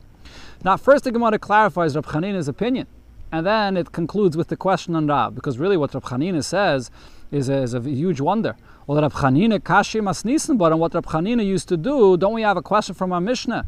Now, 0.64 0.76
first 0.76 1.04
the 1.04 1.10
Gemara 1.10 1.38
clarifies 1.38 1.96
Rab 1.96 2.06
Chanina's 2.06 2.46
opinion. 2.46 2.86
And 3.32 3.46
then 3.46 3.76
it 3.76 3.92
concludes 3.92 4.36
with 4.36 4.48
the 4.48 4.56
question 4.56 4.96
on 4.96 5.06
Rab, 5.06 5.34
because 5.34 5.58
really 5.58 5.76
what 5.76 5.94
Rab 5.94 6.04
Chanina 6.04 6.42
says 6.42 6.90
is 7.30 7.48
a, 7.48 7.54
is 7.54 7.74
a 7.74 7.80
huge 7.80 8.20
wonder. 8.20 8.56
Well, 8.86 9.00
Rab 9.00 9.12
Chanina 9.12 9.62
kashi 9.62 10.00
masnisen, 10.00 10.58
but 10.58 10.72
on 10.72 10.78
what 10.78 10.94
Rab 10.94 11.06
Chanina 11.06 11.44
used 11.44 11.68
to 11.68 11.76
do, 11.76 12.16
don't 12.16 12.34
we 12.34 12.42
have 12.42 12.56
a 12.56 12.62
question 12.62 12.94
from 12.94 13.12
our 13.12 13.20
Mishnah? 13.20 13.66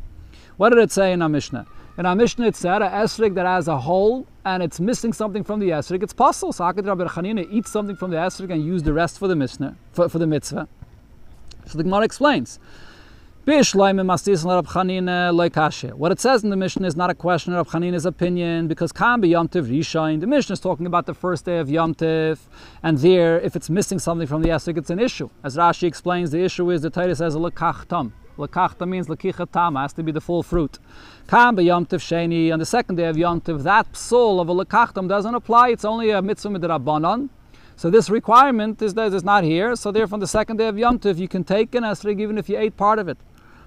What 0.56 0.70
did 0.70 0.78
it 0.78 0.92
say 0.92 1.12
in 1.12 1.22
our 1.22 1.28
Mishnah? 1.28 1.66
In 1.98 2.06
our 2.06 2.14
Mishnah 2.14 2.46
it 2.46 2.56
said 2.56 2.82
a 2.82 2.88
esrig 2.88 3.34
that 3.34 3.46
has 3.46 3.68
a 3.68 3.78
hole 3.78 4.26
and 4.44 4.62
it's 4.62 4.80
missing 4.80 5.12
something 5.12 5.44
from 5.44 5.60
the 5.60 5.70
esrig, 5.70 6.02
it's 6.02 6.12
possible. 6.12 6.52
So 6.52 6.70
could 6.72 6.86
Rabbi 6.86 7.04
Chanina 7.04 7.46
eat 7.50 7.66
something 7.66 7.96
from 7.96 8.10
the 8.10 8.16
esrig 8.16 8.50
and 8.50 8.64
use 8.64 8.82
the 8.82 8.92
rest 8.92 9.18
for 9.18 9.28
the 9.28 9.36
Mishnah, 9.36 9.76
for, 9.92 10.08
for 10.08 10.18
the 10.18 10.26
mitzvah? 10.26 10.68
So 11.66 11.78
the 11.78 11.84
Gemara 11.84 12.02
explains. 12.02 12.58
Eh, 13.44 13.60
what 13.74 13.98
it 16.12 16.20
says 16.20 16.44
in 16.44 16.50
the 16.50 16.56
Mishnah 16.56 16.86
is 16.86 16.94
not 16.94 17.10
a 17.10 17.14
question 17.14 17.52
of 17.54 17.66
Chanina's 17.66 18.06
opinion 18.06 18.68
because 18.68 18.92
Kam 18.92 19.24
Yom 19.24 19.48
Tiv 19.48 19.66
Rishain. 19.66 20.20
The 20.20 20.28
Mishnah 20.28 20.52
is 20.52 20.60
talking 20.60 20.86
about 20.86 21.06
the 21.06 21.14
first 21.14 21.44
day 21.44 21.58
of 21.58 21.68
Yom 21.68 21.92
Tiv, 21.92 22.48
and 22.84 22.98
there, 22.98 23.40
if 23.40 23.56
it's 23.56 23.68
missing 23.68 23.98
something 23.98 24.28
from 24.28 24.42
the 24.42 24.50
Esrik, 24.50 24.78
it's 24.78 24.90
an 24.90 25.00
issue. 25.00 25.28
As 25.42 25.56
Rashi 25.56 25.88
explains, 25.88 26.30
the 26.30 26.40
issue 26.44 26.70
is 26.70 26.82
the 26.82 26.90
Torah 26.90 27.16
says 27.16 27.34
Lekachtam. 27.34 28.12
Lekachta 28.38 28.88
means 28.88 29.08
Lekichatam, 29.08 29.76
has 29.76 29.92
to 29.94 30.04
be 30.04 30.12
the 30.12 30.20
full 30.20 30.44
fruit. 30.44 30.78
Kam 31.26 31.58
Yom 31.58 31.84
Tiv 31.84 32.00
Sheni, 32.00 32.52
on 32.52 32.60
the 32.60 32.66
second 32.66 32.94
day 32.94 33.06
of 33.06 33.18
Yom 33.18 33.40
Tiv, 33.40 33.64
that 33.64 33.92
psul 33.92 34.40
of 34.40 34.50
a 34.50 34.54
Lekachtam 34.54 35.08
doesn't 35.08 35.34
apply, 35.34 35.70
it's 35.70 35.84
only 35.84 36.10
a 36.10 36.22
mitzvah 36.22 36.48
midrabanan. 36.48 37.28
So 37.74 37.90
this 37.90 38.08
requirement 38.08 38.80
is, 38.82 38.96
is 38.96 39.24
not 39.24 39.42
here, 39.42 39.74
so 39.74 39.90
therefore 39.90 40.14
on 40.14 40.20
the 40.20 40.28
second 40.28 40.58
day 40.58 40.68
of 40.68 40.78
Yom 40.78 41.00
you 41.02 41.26
can 41.26 41.42
take 41.42 41.74
an 41.74 41.82
esrig 41.82 42.20
even 42.20 42.38
if 42.38 42.48
you 42.48 42.56
ate 42.56 42.76
part 42.76 43.00
of 43.00 43.08
it. 43.08 43.18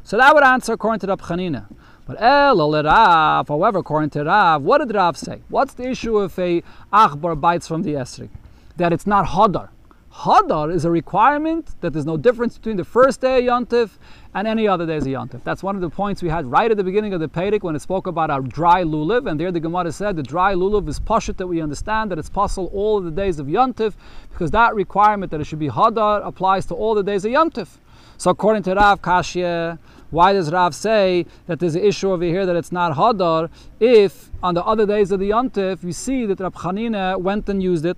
So 0.06 0.18
that 0.18 0.36
would 0.36 0.44
answer 0.44 0.74
according 0.74 1.00
to 1.00 1.08
Rab 1.08 1.20
Chanina. 1.20 1.66
But 2.06 2.22
El 2.22 2.84
Rav, 2.84 3.48
however, 3.48 3.80
according 3.80 4.12
to 4.12 4.24
Rav, 4.24 4.62
what 4.62 4.78
did 4.78 4.94
Rav 4.94 5.18
say? 5.18 5.42
What's 5.50 5.74
the 5.74 5.90
issue 5.90 6.24
if 6.24 6.38
a 6.38 6.62
achbar 6.94 7.42
bites 7.42 7.68
from 7.68 7.82
the 7.82 7.94
esrig? 7.94 8.30
That 8.78 8.94
it's 8.94 9.08
not 9.08 9.26
hadar. 9.26 9.70
Hadar 10.14 10.72
is 10.72 10.86
a 10.86 10.92
requirement 10.92 11.74
that 11.82 11.92
there's 11.92 12.06
no 12.06 12.18
difference 12.18 12.56
between 12.56 12.78
the 12.78 12.86
first 12.86 13.20
day 13.20 13.40
of 13.40 13.46
Yontif 13.46 13.98
and 14.36 14.48
any 14.48 14.68
other 14.68 14.86
days 14.86 15.02
of 15.02 15.10
Yontif. 15.10 15.44
That's 15.44 15.64
one 15.64 15.76
of 15.76 15.82
the 15.82 15.90
points 15.90 16.22
we 16.22 16.30
had 16.30 16.46
right 16.46 16.70
at 16.70 16.78
the 16.78 16.84
beginning 16.84 17.16
of 17.16 17.20
the 17.20 17.28
Pedic 17.28 17.64
when 17.64 17.76
it 17.76 17.82
spoke 17.82 18.06
about 18.06 18.30
our 18.30 18.42
dry 18.42 18.84
lulav, 18.84 19.28
and 19.28 19.40
there 19.40 19.52
the 19.52 19.60
Gemara 19.60 19.92
said 19.92 20.16
the 20.16 20.24
dry 20.24 20.54
lulav 20.54 20.88
is 20.88 21.00
pashut 21.00 21.38
that 21.38 21.48
we 21.48 21.62
understand 21.62 22.12
that 22.12 22.20
it's 22.20 22.30
possible 22.30 22.70
all 22.76 23.02
the 23.02 23.10
days 23.10 23.40
of 23.40 23.48
Yontif 23.48 23.96
because 24.30 24.52
that 24.52 24.76
requirement 24.76 25.32
that 25.32 25.42
it 25.42 25.46
should 25.46 25.58
be 25.58 25.70
Hadar 25.70 26.24
applies 26.24 26.68
to 26.68 26.76
all 26.76 26.94
the 26.94 27.04
days 27.04 27.26
of 27.26 27.32
Yontif. 27.32 27.80
So 28.18 28.32
according 28.32 28.64
to 28.64 28.76
Rav 28.76 29.02
Kashya, 29.02 29.78
why 30.16 30.34
does 30.34 30.52
Rav 30.52 30.74
say 30.74 31.26
that 31.48 31.60
there's 31.60 31.76
an 31.76 31.84
issue 31.84 32.12
over 32.12 32.24
here 32.24 32.46
that 32.46 32.56
it's 32.56 32.72
not 32.72 32.96
Hadar 32.96 33.50
if 33.80 34.32
on 34.42 34.56
the 34.56 34.64
other 34.64 34.86
days 34.86 35.12
of 35.12 35.20
the 35.20 35.30
Yontif 35.30 35.84
you 35.84 35.92
see 35.92 36.26
that 36.26 36.40
Rav 36.40 36.54
Chanina 36.56 37.20
went 37.20 37.48
and 37.50 37.62
used 37.62 37.86
it? 37.86 37.98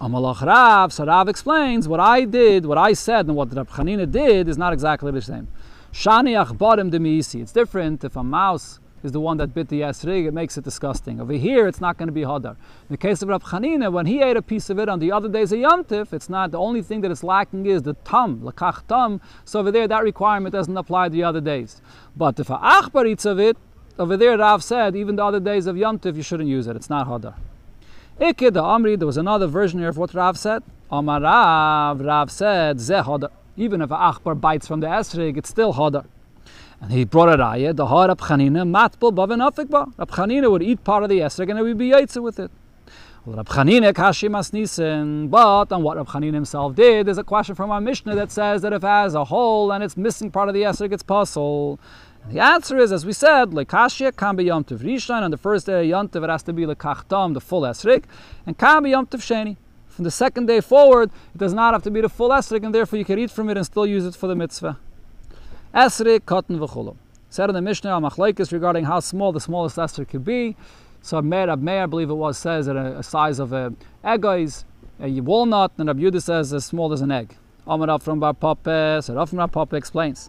Amalach 0.00 0.40
Rav, 0.40 0.92
so 0.92 1.04
Rav 1.04 1.28
explains 1.28 1.86
what 1.86 2.00
I 2.00 2.24
did, 2.24 2.64
what 2.64 2.78
I 2.78 2.94
said, 2.94 3.26
and 3.26 3.36
what 3.36 3.54
Rav 3.54 3.68
Chanina 3.68 4.10
did 4.10 4.48
is 4.48 4.56
not 4.56 4.72
exactly 4.72 5.12
the 5.12 5.20
same. 5.20 5.48
Shani 5.92 6.32
achbarim 6.42 6.90
demisi. 6.90 7.42
It's 7.42 7.52
different 7.52 8.02
if 8.04 8.16
a 8.16 8.22
mouse 8.22 8.79
is 9.02 9.12
the 9.12 9.20
one 9.20 9.36
that 9.38 9.54
bit 9.54 9.68
the 9.68 9.80
esrig, 9.80 10.26
it 10.26 10.34
makes 10.34 10.56
it 10.56 10.64
disgusting. 10.64 11.20
Over 11.20 11.32
here, 11.32 11.66
it's 11.66 11.80
not 11.80 11.96
going 11.96 12.08
to 12.08 12.12
be 12.12 12.22
hadar. 12.22 12.50
In 12.52 12.90
the 12.90 12.96
case 12.96 13.22
of 13.22 13.28
Rab 13.28 13.42
Chanina, 13.42 13.90
when 13.92 14.06
he 14.06 14.22
ate 14.22 14.36
a 14.36 14.42
piece 14.42 14.70
of 14.70 14.78
it 14.78 14.88
on 14.88 14.98
the 14.98 15.10
other 15.12 15.28
days 15.28 15.52
of 15.52 15.58
Yantif, 15.58 16.12
it's 16.12 16.28
not, 16.28 16.50
the 16.50 16.58
only 16.58 16.82
thing 16.82 17.00
that 17.00 17.10
is 17.10 17.22
lacking 17.22 17.66
is 17.66 17.82
the 17.82 17.94
tam, 18.04 18.40
lakach 18.40 18.86
tam, 18.86 19.20
so 19.44 19.60
over 19.60 19.70
there, 19.70 19.88
that 19.88 20.02
requirement 20.02 20.52
doesn't 20.52 20.76
apply 20.76 21.08
the 21.08 21.22
other 21.22 21.40
days. 21.40 21.80
But 22.16 22.38
if 22.38 22.50
a 22.50 22.58
achbar 22.58 23.08
eats 23.08 23.24
of 23.24 23.38
it, 23.38 23.56
over 23.98 24.16
there, 24.16 24.38
Rav 24.38 24.64
said, 24.64 24.96
even 24.96 25.16
the 25.16 25.24
other 25.24 25.40
days 25.40 25.66
of 25.66 25.76
Yantif, 25.76 26.16
you 26.16 26.22
shouldn't 26.22 26.48
use 26.48 26.66
it, 26.66 26.76
it's 26.76 26.88
not 26.90 27.06
hadar. 27.06 27.34
Ikid 28.20 28.52
Amri, 28.52 28.98
there 28.98 29.06
was 29.06 29.16
another 29.16 29.46
version 29.46 29.78
here 29.78 29.88
of 29.88 29.96
what 29.96 30.12
Rav 30.12 30.38
said. 30.38 30.62
Amar 30.90 31.22
Rav, 31.22 32.00
Rav 32.00 32.30
said, 32.30 32.76
Zeh 32.76 33.04
hadar. 33.04 33.30
Even 33.56 33.80
if 33.80 33.90
a 33.90 33.96
achbar 33.96 34.38
bites 34.38 34.66
from 34.66 34.80
the 34.80 34.86
esrig, 34.86 35.36
it's 35.36 35.48
still 35.48 35.74
hadar. 35.74 36.06
And 36.80 36.92
he 36.92 37.04
brought 37.04 37.28
a 37.28 37.36
raya, 37.36 37.76
the 37.76 37.86
heart 37.86 38.08
of 38.08 38.18
Chanina, 38.18 38.66
matbel 38.66 39.14
bavin 39.14 39.40
afikba. 39.40 39.92
Rab 39.98 40.10
Chanina 40.10 40.50
would 40.50 40.62
eat 40.62 40.82
part 40.82 41.02
of 41.02 41.10
the 41.10 41.18
esrog 41.18 41.50
and 41.50 41.58
it 41.58 41.62
would 41.62 41.76
be 41.76 41.90
yaitza 41.90 42.22
with 42.22 42.38
it. 42.38 42.50
Well, 43.26 43.36
Rab 43.36 43.48
Chanina 43.48 43.92
kashim 43.92 44.30
asnisen, 44.30 45.28
but 45.28 45.70
on 45.72 45.82
what 45.82 45.98
Rab 45.98 46.06
Chanina 46.06 46.32
himself 46.32 46.74
did, 46.74 47.06
there's 47.06 47.18
a 47.18 47.24
question 47.24 47.54
from 47.54 47.70
our 47.70 47.82
Mishnah 47.82 48.14
that 48.14 48.32
says 48.32 48.62
that 48.62 48.72
if 48.72 48.82
it 48.82 48.86
has 48.86 49.14
a 49.14 49.26
hole 49.26 49.72
and 49.72 49.84
it's 49.84 49.94
missing 49.94 50.30
part 50.30 50.48
of 50.48 50.54
the 50.54 50.62
esrog, 50.62 50.92
it's 50.92 51.02
puzzle. 51.02 51.78
The 52.28 52.40
answer 52.40 52.78
is, 52.78 52.92
as 52.92 53.04
we 53.04 53.12
said, 53.12 53.50
lekashia 53.50 54.16
can 54.16 54.36
be 54.36 54.44
yom 54.44 54.64
tev 54.64 54.78
rishon. 54.78 55.20
On 55.20 55.30
the 55.30 55.36
first 55.36 55.66
day 55.66 55.80
of 55.82 55.86
yom 55.86 56.08
tev, 56.08 56.24
it 56.24 56.30
has 56.30 56.42
to 56.44 56.54
be 56.54 56.64
lekachtam, 56.64 57.34
the 57.34 57.42
full 57.42 57.62
esrog, 57.62 58.04
and 58.46 58.56
can 58.56 58.82
be 58.82 58.90
yom 58.90 59.06
tev 59.06 59.20
sheni. 59.20 59.58
From 59.88 60.04
the 60.04 60.10
second 60.10 60.46
day 60.46 60.62
forward, 60.62 61.10
it 61.34 61.38
does 61.38 61.52
not 61.52 61.74
have 61.74 61.82
to 61.82 61.90
be 61.90 62.00
the 62.00 62.08
full 62.08 62.30
esrog, 62.30 62.64
and 62.64 62.74
therefore 62.74 62.98
you 62.98 63.04
can 63.04 63.18
eat 63.18 63.30
from 63.30 63.50
it 63.50 63.58
and 63.58 63.66
still 63.66 63.86
use 63.86 64.06
it 64.06 64.14
for 64.14 64.28
the 64.28 64.34
mitzvah. 64.34 64.78
Esri, 65.74 66.24
cotton, 66.26 66.58
v'chulu. 66.58 66.96
Said 67.28 67.48
in 67.48 67.54
the 67.54 67.62
Mishnah, 67.62 67.90
Machlaikis, 67.90 68.50
regarding 68.50 68.86
how 68.86 68.98
small 68.98 69.30
the 69.30 69.38
smallest 69.38 69.76
esrog 69.76 70.08
could 70.08 70.24
be. 70.24 70.56
So 71.00 71.22
Meir, 71.22 71.54
Meir, 71.56 71.84
I 71.84 71.86
believe 71.86 72.10
it 72.10 72.14
was, 72.14 72.38
says 72.38 72.66
that 72.66 72.74
a, 72.74 72.98
a 72.98 73.02
size 73.04 73.38
of 73.38 73.52
a 73.52 73.72
egg 74.02 74.24
is 74.24 74.64
a 75.00 75.20
walnut, 75.20 75.70
and 75.78 75.86
Rabbi 75.86 76.00
Yudah 76.00 76.20
says 76.20 76.52
as 76.52 76.64
small 76.64 76.92
as 76.92 77.02
an 77.02 77.12
egg. 77.12 77.36
Amar 77.68 78.00
from 78.00 78.18
Bar 78.18 78.34
Papa, 78.34 79.00
so 79.00 79.14
Rav 79.14 79.28
from 79.28 79.36
Bar 79.36 79.46
Papa 79.46 79.76
explains. 79.76 80.28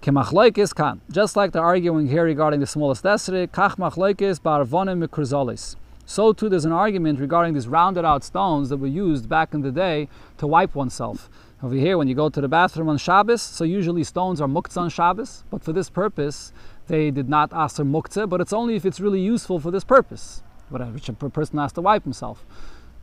Kemachloikis 0.00 0.74
kan. 0.74 1.02
Just 1.10 1.36
like 1.36 1.52
they're 1.52 1.62
arguing 1.62 2.08
here 2.08 2.24
regarding 2.24 2.60
the 2.60 2.66
smallest 2.66 3.04
esrog, 3.04 3.48
kach 3.48 3.76
machloikis 3.76 4.42
bar 4.42 4.64
vonim 4.64 5.06
mikruzolis. 5.06 5.76
So 6.06 6.32
too 6.32 6.48
there's 6.48 6.64
an 6.64 6.72
argument 6.72 7.20
regarding 7.20 7.52
these 7.52 7.68
rounded 7.68 8.06
out 8.06 8.24
stones 8.24 8.70
that 8.70 8.78
were 8.78 8.86
used 8.86 9.28
back 9.28 9.52
in 9.52 9.60
the 9.60 9.70
day 9.70 10.08
to 10.38 10.46
wipe 10.46 10.74
oneself. 10.74 11.28
Over 11.62 11.76
here, 11.76 11.96
when 11.96 12.08
you 12.08 12.16
go 12.16 12.28
to 12.28 12.40
the 12.40 12.48
bathroom 12.48 12.88
on 12.88 12.98
Shabbos, 12.98 13.40
so 13.40 13.62
usually 13.62 14.02
stones 14.02 14.40
are 14.40 14.48
muktzah 14.48 14.78
on 14.78 14.90
Shabbos, 14.90 15.44
but 15.48 15.62
for 15.62 15.72
this 15.72 15.88
purpose, 15.88 16.52
they 16.88 17.12
did 17.12 17.28
not 17.28 17.52
ask 17.52 17.76
for 17.76 17.84
muktzah, 17.84 18.28
but 18.28 18.40
it's 18.40 18.52
only 18.52 18.74
if 18.74 18.84
it's 18.84 18.98
really 18.98 19.20
useful 19.20 19.60
for 19.60 19.70
this 19.70 19.84
purpose, 19.84 20.42
which 20.70 21.08
a 21.08 21.12
person 21.12 21.58
has 21.58 21.72
to 21.74 21.80
wipe 21.80 22.02
himself. 22.02 22.44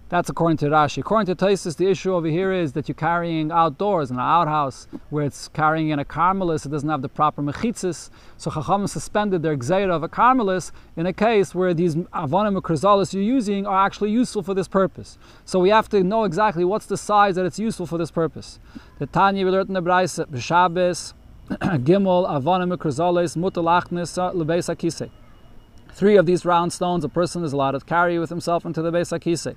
That's 0.10 0.28
according 0.28 0.58
to 0.58 0.66
Rashi. 0.66 0.98
According 0.98 1.36
to 1.36 1.46
Taisus, 1.46 1.78
the 1.78 1.88
issue 1.88 2.16
over 2.16 2.26
here 2.26 2.52
is 2.52 2.74
that 2.74 2.88
you're 2.88 2.96
carrying 2.96 3.52
outdoors 3.52 4.10
in 4.10 4.16
an 4.18 4.24
outhouse 4.24 4.88
where 5.12 5.24
it's 5.24 5.48
carrying 5.50 5.90
in 5.90 6.00
a 6.00 6.06
carmelis, 6.06 6.66
it 6.66 6.70
doesn't 6.70 6.90
have 6.90 7.04
the 7.04 7.10
proper 7.10 7.44
mechitzis. 7.44 8.10
So 8.36 8.50
Chacham 8.50 8.88
suspended 8.88 9.44
their 9.44 9.56
gzeira 9.56 9.92
of 9.92 10.02
a 10.02 10.10
carmelis 10.10 10.72
in 10.98 11.06
a 11.06 11.14
case 11.14 11.54
where 11.54 11.76
these 11.76 11.96
avonim 11.96 12.56
or 12.58 13.16
you're 13.16 13.24
using 13.24 13.68
are 13.68 13.86
actually 13.86 14.10
useful 14.10 14.42
for 14.42 14.56
this 14.56 14.68
purpose. 14.68 15.20
So 15.46 15.60
we 15.60 15.70
have 15.70 15.88
to 15.90 16.04
know 16.04 16.24
exactly 16.24 16.66
what's 16.66 16.88
the 16.88 16.98
size 16.98 17.36
that 17.36 17.46
it's 17.46 17.60
useful 17.60 17.86
for 17.86 18.00
this 18.00 18.10
purpose. 18.10 18.60
The 18.98 19.06
Tanya 19.06 19.46
we 19.46 19.52
learned 19.52 19.70
in 19.70 19.76
the 19.76 19.82
B'Shabbos, 19.84 21.14
Gimel, 21.50 22.28
avonim 22.28 22.76
krizalis, 22.78 23.38
mutalachnis, 23.38 24.18
lebeis. 24.34 25.10
Three 25.92 26.16
of 26.16 26.26
these 26.26 26.46
round 26.46 26.72
stones 26.72 27.04
a 27.04 27.10
person 27.10 27.44
is 27.44 27.54
allowed 27.54 27.72
to 27.72 27.80
carry 27.82 28.18
with 28.20 28.30
himself 28.30 28.66
into 28.66 28.82
the 28.82 28.92
Beis. 28.92 29.56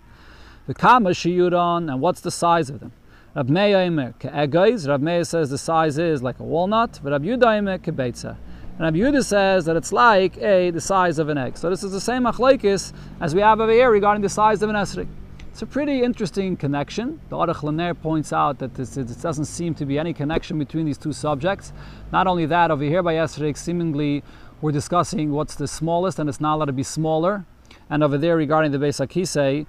The 0.67 0.75
kama 0.75 1.11
shiyuron, 1.11 1.91
and 1.91 2.01
what's 2.01 2.21
the 2.21 2.31
size 2.31 2.71
of 2.71 2.79
them? 2.81 2.93
Rab 3.35 3.51
Meir 3.51 5.25
says 5.25 5.51
the 5.51 5.59
size 5.59 5.99
is 5.99 6.23
like 6.23 6.39
a 6.39 6.45
walnut. 6.45 7.01
Rab 7.03 7.25
Yudah 7.25 7.43
Eimer. 7.43 8.37
And 8.79 8.81
Rab 8.81 8.95
Yudah 8.95 9.25
says 9.25 9.65
that 9.65 9.75
it's 9.75 9.93
like 9.93 10.37
a 10.39 10.71
the 10.71 10.81
size 10.81 11.19
of 11.19 11.29
an 11.29 11.39
egg. 11.39 11.57
So 11.57 11.69
this 11.69 11.83
is 11.83 11.93
the 11.93 12.01
same 12.01 12.25
achlaikis 12.25 12.93
as 13.21 13.35
we 13.35 13.41
have 13.41 13.61
over 13.61 13.73
here 13.73 13.91
regarding 13.91 14.23
the 14.23 14.29
size 14.29 14.63
of 14.63 14.71
an 14.71 14.77
esrik. 14.77 15.09
It's 15.51 15.63
a 15.63 15.67
pretty 15.67 16.03
interesting 16.03 16.57
connection. 16.57 17.21
The 17.29 17.37
Aruch 17.37 17.63
LaNer 17.63 17.95
points 17.95 18.33
out 18.33 18.59
that 18.61 18.75
this, 18.75 18.97
it 18.97 19.21
doesn't 19.21 19.47
seem 19.47 19.75
to 19.75 19.85
be 19.85 19.99
any 19.99 20.15
connection 20.15 20.59
between 20.59 20.87
these 20.87 20.97
two 20.97 21.13
subjects. 21.13 21.73
Not 22.13 22.27
only 22.27 22.47
that, 22.47 22.71
over 22.71 22.85
here 22.85 23.03
by 23.03 23.15
Esrik, 23.15 23.57
seemingly 23.57 24.23
we're 24.61 24.73
discussing 24.73 25.33
what's 25.33 25.55
the 25.55 25.69
smallest, 25.69 26.19
and 26.19 26.29
it's 26.29 26.41
not 26.41 26.55
allowed 26.55 26.67
to 26.67 26.73
be 26.73 26.83
smaller. 26.83 27.45
And 27.91 28.03
over 28.03 28.17
there, 28.17 28.37
regarding 28.37 28.73
the 28.73 28.79
Beis 28.79 29.05
Akise, 29.05 29.67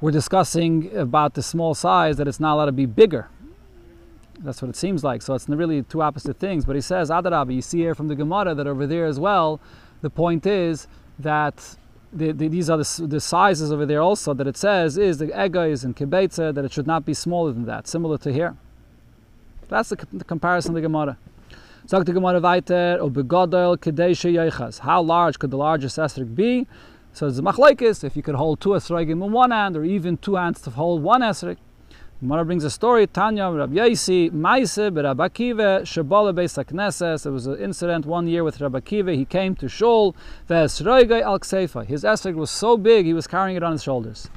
we're 0.00 0.10
discussing 0.10 0.94
about 0.96 1.34
the 1.34 1.42
small 1.42 1.74
size 1.74 2.16
that 2.16 2.26
it's 2.26 2.40
not 2.40 2.54
allowed 2.54 2.66
to 2.66 2.72
be 2.72 2.86
bigger. 2.86 3.28
That's 4.40 4.62
what 4.62 4.70
it 4.70 4.76
seems 4.76 5.04
like. 5.04 5.20
So 5.20 5.34
it's 5.34 5.48
really 5.48 5.82
two 5.82 6.00
opposite 6.00 6.38
things. 6.38 6.64
But 6.64 6.76
he 6.76 6.82
says, 6.82 7.10
Adarabi, 7.10 7.56
you 7.56 7.62
see 7.62 7.78
here 7.78 7.94
from 7.94 8.08
the 8.08 8.14
Gemara 8.14 8.54
that 8.54 8.66
over 8.66 8.86
there 8.86 9.04
as 9.04 9.20
well, 9.20 9.60
the 10.00 10.08
point 10.08 10.46
is 10.46 10.86
that 11.18 11.76
the, 12.12 12.32
the, 12.32 12.48
these 12.48 12.70
are 12.70 12.78
the, 12.78 13.06
the, 13.06 13.20
sizes 13.20 13.70
over 13.70 13.86
there 13.86 14.00
also 14.00 14.34
that 14.34 14.46
it 14.46 14.56
says 14.56 14.98
is 14.98 15.18
the 15.18 15.26
egais 15.26 15.84
in 15.84 15.94
kibetza 15.94 16.52
that 16.54 16.64
it 16.64 16.72
should 16.72 16.86
not 16.86 17.04
be 17.04 17.14
smaller 17.14 17.52
than 17.52 17.66
that, 17.66 17.86
similar 17.86 18.18
to 18.18 18.32
here. 18.32 18.56
That's 19.68 19.90
the, 19.90 20.06
the 20.12 20.24
comparison 20.24 20.70
of 20.70 20.74
the 20.76 20.80
Gemara. 20.80 21.18
How 24.78 25.02
large 25.02 25.38
could 25.38 25.50
the 25.50 25.56
largest 25.56 25.98
esrog 25.98 26.34
be? 26.34 26.66
So 27.12 27.26
it's 27.26 27.38
a 27.38 27.42
machlaikis, 27.42 28.04
if 28.04 28.16
you 28.16 28.22
could 28.22 28.36
hold 28.36 28.60
two 28.60 28.70
esrogim 28.70 29.24
in 29.24 29.32
one 29.32 29.50
hand, 29.50 29.76
or 29.76 29.84
even 29.84 30.16
two 30.16 30.36
hands 30.36 30.60
to 30.62 30.70
hold 30.70 31.02
one 31.02 31.22
esrog. 31.22 31.56
Gemara 32.20 32.44
brings 32.44 32.64
a 32.64 32.70
story, 32.70 33.06
Tanya, 33.06 33.50
Rabbi 33.50 33.76
Yaisi, 33.76 34.30
Maise, 34.30 34.76
Rabbi 34.76 35.28
Akiva, 35.28 35.80
Shabala 35.82 36.34
Beis 36.34 36.62
HaKnesses. 36.62 37.22
There 37.22 37.32
was 37.32 37.46
an 37.46 37.58
incident 37.58 38.04
one 38.04 38.26
year 38.26 38.44
with 38.44 38.60
Rabbi 38.60 38.80
Akiva. 38.80 39.14
He 39.14 39.24
came 39.24 39.56
to 39.56 39.68
Shul, 39.70 40.14
Vesroigai 40.48 41.22
al 41.22 41.38
Kseifa. 41.38 41.86
His 41.86 42.04
esrog 42.04 42.34
was 42.34 42.50
so 42.50 42.76
big, 42.76 43.06
he 43.06 43.14
was 43.14 43.26
carrying 43.26 43.56
it 43.56 43.62
on 43.62 43.72
his 43.72 43.82
shoulders. 43.82 44.28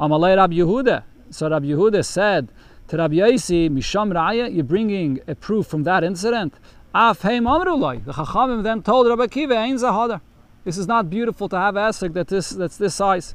Amalei 0.00 0.36
Rabbi 0.36 0.54
Yehuda. 0.54 1.04
So 1.30 1.48
Rabbi 1.48 1.66
Yehuda 1.66 2.04
said 2.04 2.48
to 2.88 2.96
Rabbi 2.96 3.14
Yaisi, 3.14 3.70
Misham 3.70 4.12
Raya, 4.12 4.52
you're 4.52 4.64
bringing 4.64 5.20
a 5.28 5.34
proof 5.36 5.66
from 5.66 5.84
that 5.84 6.02
incident. 6.02 6.54
Af 6.92 7.22
Heim 7.22 7.44
Amrulai. 7.44 8.04
The 8.04 8.12
Chachamim 8.12 8.64
then 8.64 8.82
told 8.82 9.06
Rabbi 9.06 9.26
Akiva, 9.26 9.56
Ein 9.56 9.76
Zahada. 9.76 10.20
This 10.64 10.76
is 10.76 10.86
not 10.86 11.08
beautiful 11.08 11.48
to 11.48 11.56
have 11.56 11.74
esrog 11.74 12.12
that 12.14 12.28
this, 12.28 12.50
that's 12.50 12.76
this 12.76 12.94
size. 12.94 13.34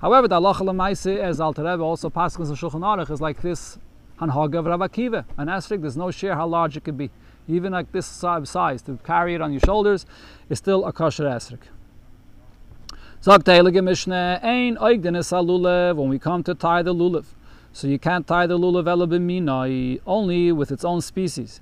However, 0.00 0.28
the 0.28 0.36
Allah 0.36 0.54
Lamaisi, 0.54 1.18
as 1.18 1.40
Alter 1.40 1.64
Rebbe 1.64 1.82
also 1.82 2.08
passes 2.10 2.48
the 2.48 2.54
Shulchan 2.54 2.80
Aruch, 2.80 3.10
is 3.10 3.20
like 3.20 3.42
this 3.42 3.78
Hanhaga 4.20 4.58
of 4.60 4.66
Rabbi 4.66 4.86
Akiva. 4.86 5.24
An 5.36 5.48
esrog, 5.48 5.80
there's 5.82 5.96
no 5.96 6.10
share 6.10 6.34
how 6.34 6.46
large 6.46 6.76
it 6.76 6.84
could 6.84 6.96
be. 6.96 7.10
Even 7.48 7.72
like 7.72 7.92
this 7.92 8.06
size, 8.06 8.82
to 8.82 8.98
carry 9.04 9.34
it 9.34 9.40
on 9.40 9.52
your 9.52 9.60
shoulders, 9.60 10.06
is 10.48 10.58
still 10.58 10.84
a 10.84 10.92
kosher 10.92 11.24
lulav, 15.44 15.96
when 15.96 16.08
we 16.08 16.18
come 16.18 16.42
to 16.42 16.54
tie 16.54 16.82
the 16.82 16.94
lulav. 16.94 17.26
So 17.72 17.86
you 17.86 17.98
can't 17.98 18.26
tie 18.26 18.46
the 18.46 18.58
lulav 18.58 20.00
only 20.06 20.52
with 20.52 20.70
its 20.72 20.84
own 20.84 21.00
species. 21.00 21.60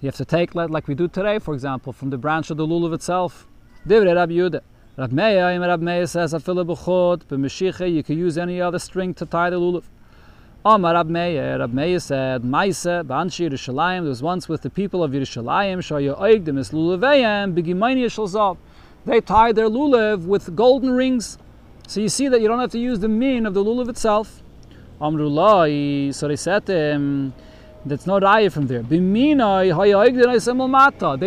You 0.00 0.06
have 0.08 0.16
to 0.16 0.24
take, 0.24 0.54
like 0.54 0.88
we 0.88 0.94
do 0.94 1.08
today, 1.08 1.38
for 1.38 1.54
example, 1.54 1.92
from 1.92 2.10
the 2.10 2.18
branch 2.18 2.50
of 2.50 2.56
the 2.56 2.66
lulav 2.66 2.92
itself. 2.94 3.46
Divrei 3.86 4.14
Rabbi 4.14 4.32
Yehuda. 4.32 4.62
Rab 4.96 5.12
Meir, 5.12 5.60
Rab 5.60 5.82
Meir 5.82 6.06
says, 6.06 6.32
Afilah 6.32 6.64
b'chot, 6.64 7.24
b'meshicha, 7.26 7.92
you 7.92 8.02
can 8.02 8.16
use 8.16 8.38
any 8.38 8.58
other 8.58 8.78
string 8.78 9.12
to 9.12 9.26
tie 9.26 9.50
the 9.50 9.60
lulav. 9.60 9.82
Omar 10.64 10.94
Rab 10.94 11.10
Meir, 11.10 11.58
Rab 11.58 11.74
Meir 11.74 12.00
said, 12.00 12.42
Maise, 12.46 12.86
b'anshi 12.86 13.50
Yerushalayim, 13.50 14.00
there 14.00 14.08
was 14.08 14.22
once 14.22 14.48
with 14.48 14.62
the 14.62 14.70
people 14.70 15.04
of 15.04 15.10
Yerushalayim, 15.10 15.80
shoyu 15.80 16.18
oigdim 16.18 16.56
is 16.58 16.70
lulavayim, 16.70 17.52
b'gimayni 17.54 18.06
shalzav. 18.06 18.56
They 19.04 19.20
tied 19.20 19.56
their 19.56 19.68
lulav 19.68 20.24
with 20.24 20.56
golden 20.56 20.92
rings. 20.92 21.36
So 21.86 22.00
you 22.00 22.08
see 22.08 22.28
that 22.28 22.40
you 22.40 22.48
don't 22.48 22.60
have 22.60 22.70
to 22.70 22.78
use 22.78 23.00
the 23.00 23.08
min 23.08 23.44
of 23.44 23.52
the 23.52 23.62
lulav 23.62 23.90
itself. 23.90 24.42
Amrullah, 24.98 26.14
so 26.14 26.28
they 26.28 26.36
said 26.36 26.64
to 26.64 26.72
him, 26.72 27.34
that's 27.84 28.06
not 28.06 28.22
raya 28.22 28.50
from 28.50 28.66
there. 28.66 28.82
They 28.82 28.96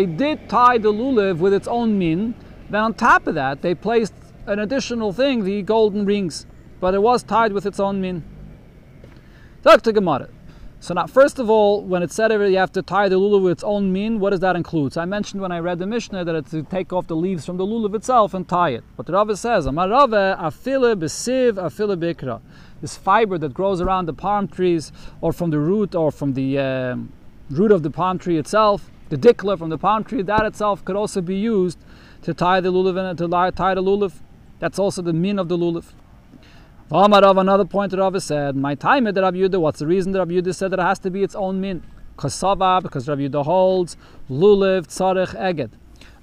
did 0.08 0.50
tie 0.50 0.80
the 0.80 0.92
lulav 0.92 1.38
with 1.38 1.54
its 1.54 1.68
own 1.68 2.00
min, 2.00 2.34
then 2.70 2.82
on 2.82 2.94
top 2.94 3.28
of 3.28 3.36
that, 3.36 3.62
they 3.62 3.74
placed 3.76 4.14
an 4.46 4.60
additional 4.60 5.14
thing, 5.14 5.44
the 5.44 5.62
golden 5.62 6.06
rings, 6.06 6.46
but 6.80 6.94
it 6.94 7.02
was 7.02 7.24
tied 7.24 7.54
with 7.54 7.66
its 7.66 7.80
own 7.80 8.02
min. 8.02 8.24
Dr. 9.64 9.92
Gemara. 9.92 10.30
So 10.80 10.94
now, 10.94 11.08
first 11.08 11.40
of 11.40 11.50
all, 11.50 11.84
when 11.84 12.04
it 12.04 12.12
said 12.12 12.32
you 12.32 12.58
have 12.58 12.72
to 12.74 12.84
tie 12.84 13.10
the 13.10 13.20
lulav 13.20 13.42
with 13.42 13.52
its 13.54 13.64
own 13.64 13.92
min, 13.92 14.20
what 14.20 14.30
does 14.30 14.42
that 14.42 14.56
include? 14.56 14.94
So 14.94 15.02
I 15.02 15.06
mentioned 15.06 15.42
when 15.42 15.52
I 15.52 15.58
read 15.58 15.80
the 15.80 15.88
Mishnah 15.88 16.24
that 16.24 16.36
it's 16.36 16.52
to 16.52 16.62
take 16.62 16.94
off 16.94 17.08
the 17.08 17.16
leaves 17.16 17.46
from 17.46 17.58
the 17.58 17.66
lulav 17.66 17.96
itself 17.96 18.36
and 18.36 18.48
tie 18.48 18.70
it. 18.70 18.84
But 18.96 19.08
the 19.08 19.14
Rava 19.14 19.36
says, 19.36 19.66
Amar 19.66 19.90
Rava, 19.90 20.38
afile 20.40 20.96
besiv, 20.96 21.54
afile 21.54 21.98
bikra. 21.98 22.42
This 22.80 22.96
fiber 22.96 23.40
that 23.40 23.56
grows 23.56 23.82
around 23.82 24.06
the 24.06 24.14
palm 24.14 24.48
trees, 24.48 24.92
or 25.20 25.34
from 25.34 25.50
the 25.50 25.60
root, 25.60 25.96
or 25.96 26.12
from 26.12 26.36
the 26.36 26.60
um, 26.60 27.12
root 27.50 27.72
of 27.72 27.82
the 27.82 27.90
palm 27.90 28.20
tree 28.20 28.38
itself, 28.38 28.92
the 29.10 29.18
dikla 29.18 29.58
from 29.58 29.70
the 29.70 29.80
palm 29.80 30.04
tree, 30.04 30.22
that 30.22 30.46
itself 30.46 30.86
could 30.86 30.96
also 30.96 31.22
be 31.22 31.36
used 31.36 31.80
to 32.22 32.34
tie 32.34 32.60
the 32.62 32.72
lulav 32.72 33.10
and 33.10 33.18
to 33.18 33.28
tie 33.56 33.74
the 33.74 33.84
lulav. 33.84 34.14
That's 34.60 34.80
also 34.80 35.02
the 35.02 35.14
min 35.14 35.40
of 35.40 35.50
the 35.50 35.58
lulav. 35.58 35.86
Rav, 36.90 37.38
another 37.38 37.66
point 37.66 37.92
that 37.92 38.00
Rav 38.00 38.22
said, 38.24 38.56
my 38.56 38.74
time 38.74 39.04
that 39.04 39.16
Rabbi 39.16 39.38
Yudah, 39.38 39.60
what's 39.60 39.80
the 39.80 39.88
reason 39.88 40.14
that 40.14 40.20
Rabbi 40.20 40.34
Yudah 40.34 40.56
said 40.56 40.72
that 40.72 40.80
it 40.80 40.84
has 40.84 41.00
to 41.00 41.10
be 41.10 41.22
its 41.22 41.36
own 41.36 41.60
min? 41.60 41.84
Kasava, 42.18 42.82
because 42.82 43.10
Rabbi 43.10 43.28
Yudah 43.28 43.44
holds, 43.44 43.98
lulav 44.30 44.88
tzarech 44.88 45.36
eged. 45.36 45.72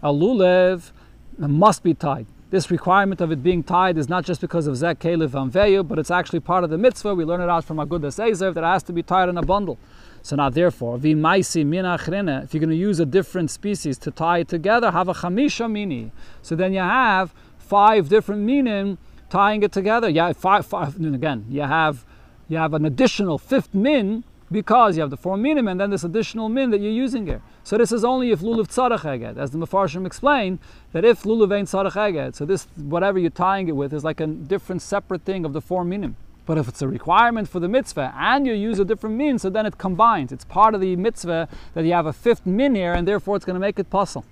A 0.03 0.09
lulav 0.09 0.93
must 1.37 1.83
be 1.83 1.93
tied. 1.93 2.27
This 2.51 2.71
requirement 2.71 3.21
of 3.21 3.33
it 3.33 3.43
being 3.43 3.63
tied 3.63 3.99
is 3.99 4.09
not 4.09 4.25
just 4.25 4.41
because 4.41 4.67
of 4.67 4.77
Zek, 4.77 5.01
Kelev, 5.01 5.31
Amveyu, 5.31 5.87
but 5.87 5.99
it's 5.99 6.11
actually 6.11 6.41
part 6.41 6.65
of 6.65 6.71
the 6.71 6.79
mitzvah. 6.79 7.15
We 7.15 7.25
learn 7.25 7.41
it 7.41 7.51
out 7.51 7.65
from 7.65 7.79
Agudas 7.79 8.19
Ezev 8.19 8.55
that 8.55 8.63
it 8.63 8.67
has 8.67 8.83
to 8.85 8.93
be 8.93 9.03
tied 9.03 9.29
in 9.29 9.37
a 9.37 9.43
bundle. 9.43 9.79
So 10.25 10.37
now, 10.37 10.49
therefore, 10.49 10.97
vimaisi 10.97 11.67
minachrene, 11.67 12.45
if 12.45 12.55
you're 12.55 12.61
going 12.61 12.71
to 12.71 12.77
use 12.77 12.99
a 12.99 13.05
different 13.05 13.51
species 13.51 13.99
to 13.99 14.11
tie 14.11 14.39
it 14.39 14.49
together, 14.49 14.91
have 14.91 15.07
a 15.07 15.13
chamisha 15.13 15.71
mini. 15.71 16.13
So 16.41 16.57
then 16.57 16.73
you 16.73 16.79
have 16.79 17.35
five 17.59 18.09
different 18.09 18.41
meaning 18.41 18.97
tying 19.29 19.63
it 19.63 19.71
together. 19.71 20.09
Yeah, 20.09 20.33
five, 20.33 20.65
five, 20.65 20.97
and 20.97 21.15
again, 21.15 21.45
you 21.51 21.61
have 21.61 22.07
you 22.49 22.57
have 22.57 22.73
an 22.73 22.87
additional 22.87 23.37
fifth 23.37 23.75
min 23.75 24.25
because 24.51 24.97
you 24.97 25.03
have 25.03 25.11
the 25.11 25.19
four 25.19 25.37
minim 25.37 25.69
and 25.69 25.79
then 25.79 25.91
this 25.91 26.05
additional 26.05 26.49
min 26.49 26.71
that 26.71 26.81
you're 26.81 26.91
using 26.91 27.27
here. 27.27 27.43
So 27.63 27.77
this 27.77 27.93
is 27.93 28.03
only 28.03 28.31
if 28.31 28.41
lulav 28.41 28.69
tzarech 28.69 29.01
eged, 29.01 29.37
as 29.37 29.51
the 29.51 29.59
Mefarshim 29.59 30.07
explained, 30.07 30.59
that 30.93 31.05
if 31.05 31.25
lulav 31.25 31.55
ain't 31.55 31.69
tzarech 31.69 31.93
eged, 31.93 32.35
so 32.35 32.47
this 32.47 32.67
whatever 32.77 33.19
you're 33.19 33.29
tying 33.29 33.69
it 33.69 33.77
with 33.77 33.93
is 33.93 34.05
like 34.05 34.21
a 34.21 34.27
different 34.27 34.81
separate 34.81 35.23
thing 35.27 35.45
of 35.45 35.53
the 35.53 35.61
four 35.61 35.85
minim. 35.85 36.17
But 36.47 36.59
if 36.59 36.69
it's 36.69 36.83
a 36.83 36.89
requirement 36.89 37.49
for 37.49 37.59
the 37.59 37.69
mitzvah 37.69 38.13
and 38.17 38.47
you 38.47 38.53
use 38.53 38.79
a 38.79 38.85
different 38.85 39.17
min, 39.17 39.39
so 39.39 39.49
then 39.49 39.65
it 39.67 39.79
combines. 39.79 40.31
It's 40.31 40.45
part 40.45 40.75
of 40.75 40.81
the 40.81 40.95
mitzvah 40.97 41.49
that 41.73 41.85
you 41.85 41.93
have 41.93 42.07
a 42.07 42.13
fifth 42.13 42.45
min 42.45 42.75
here, 42.75 42.93
and 42.93 43.09
therefore 43.09 43.37
it's 43.37 43.45
going 43.45 43.55
to 43.55 43.61
make 43.61 43.79
it 43.79 43.89
possible. 43.89 44.27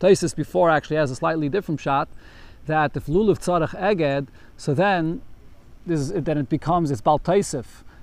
Taisis 0.00 0.36
before 0.36 0.70
actually 0.70 0.96
has 0.96 1.10
a 1.10 1.16
slightly 1.16 1.48
different 1.48 1.80
shot 1.80 2.08
that 2.66 2.96
if 2.96 3.06
lulav 3.06 3.38
tzarech 3.38 3.78
eged, 3.80 4.28
so 4.56 4.74
then 4.74 5.22
this 5.86 6.00
is 6.00 6.12
then 6.12 6.38
it 6.38 6.48
becomes 6.48 6.90
it's 6.90 7.00
bal 7.00 7.20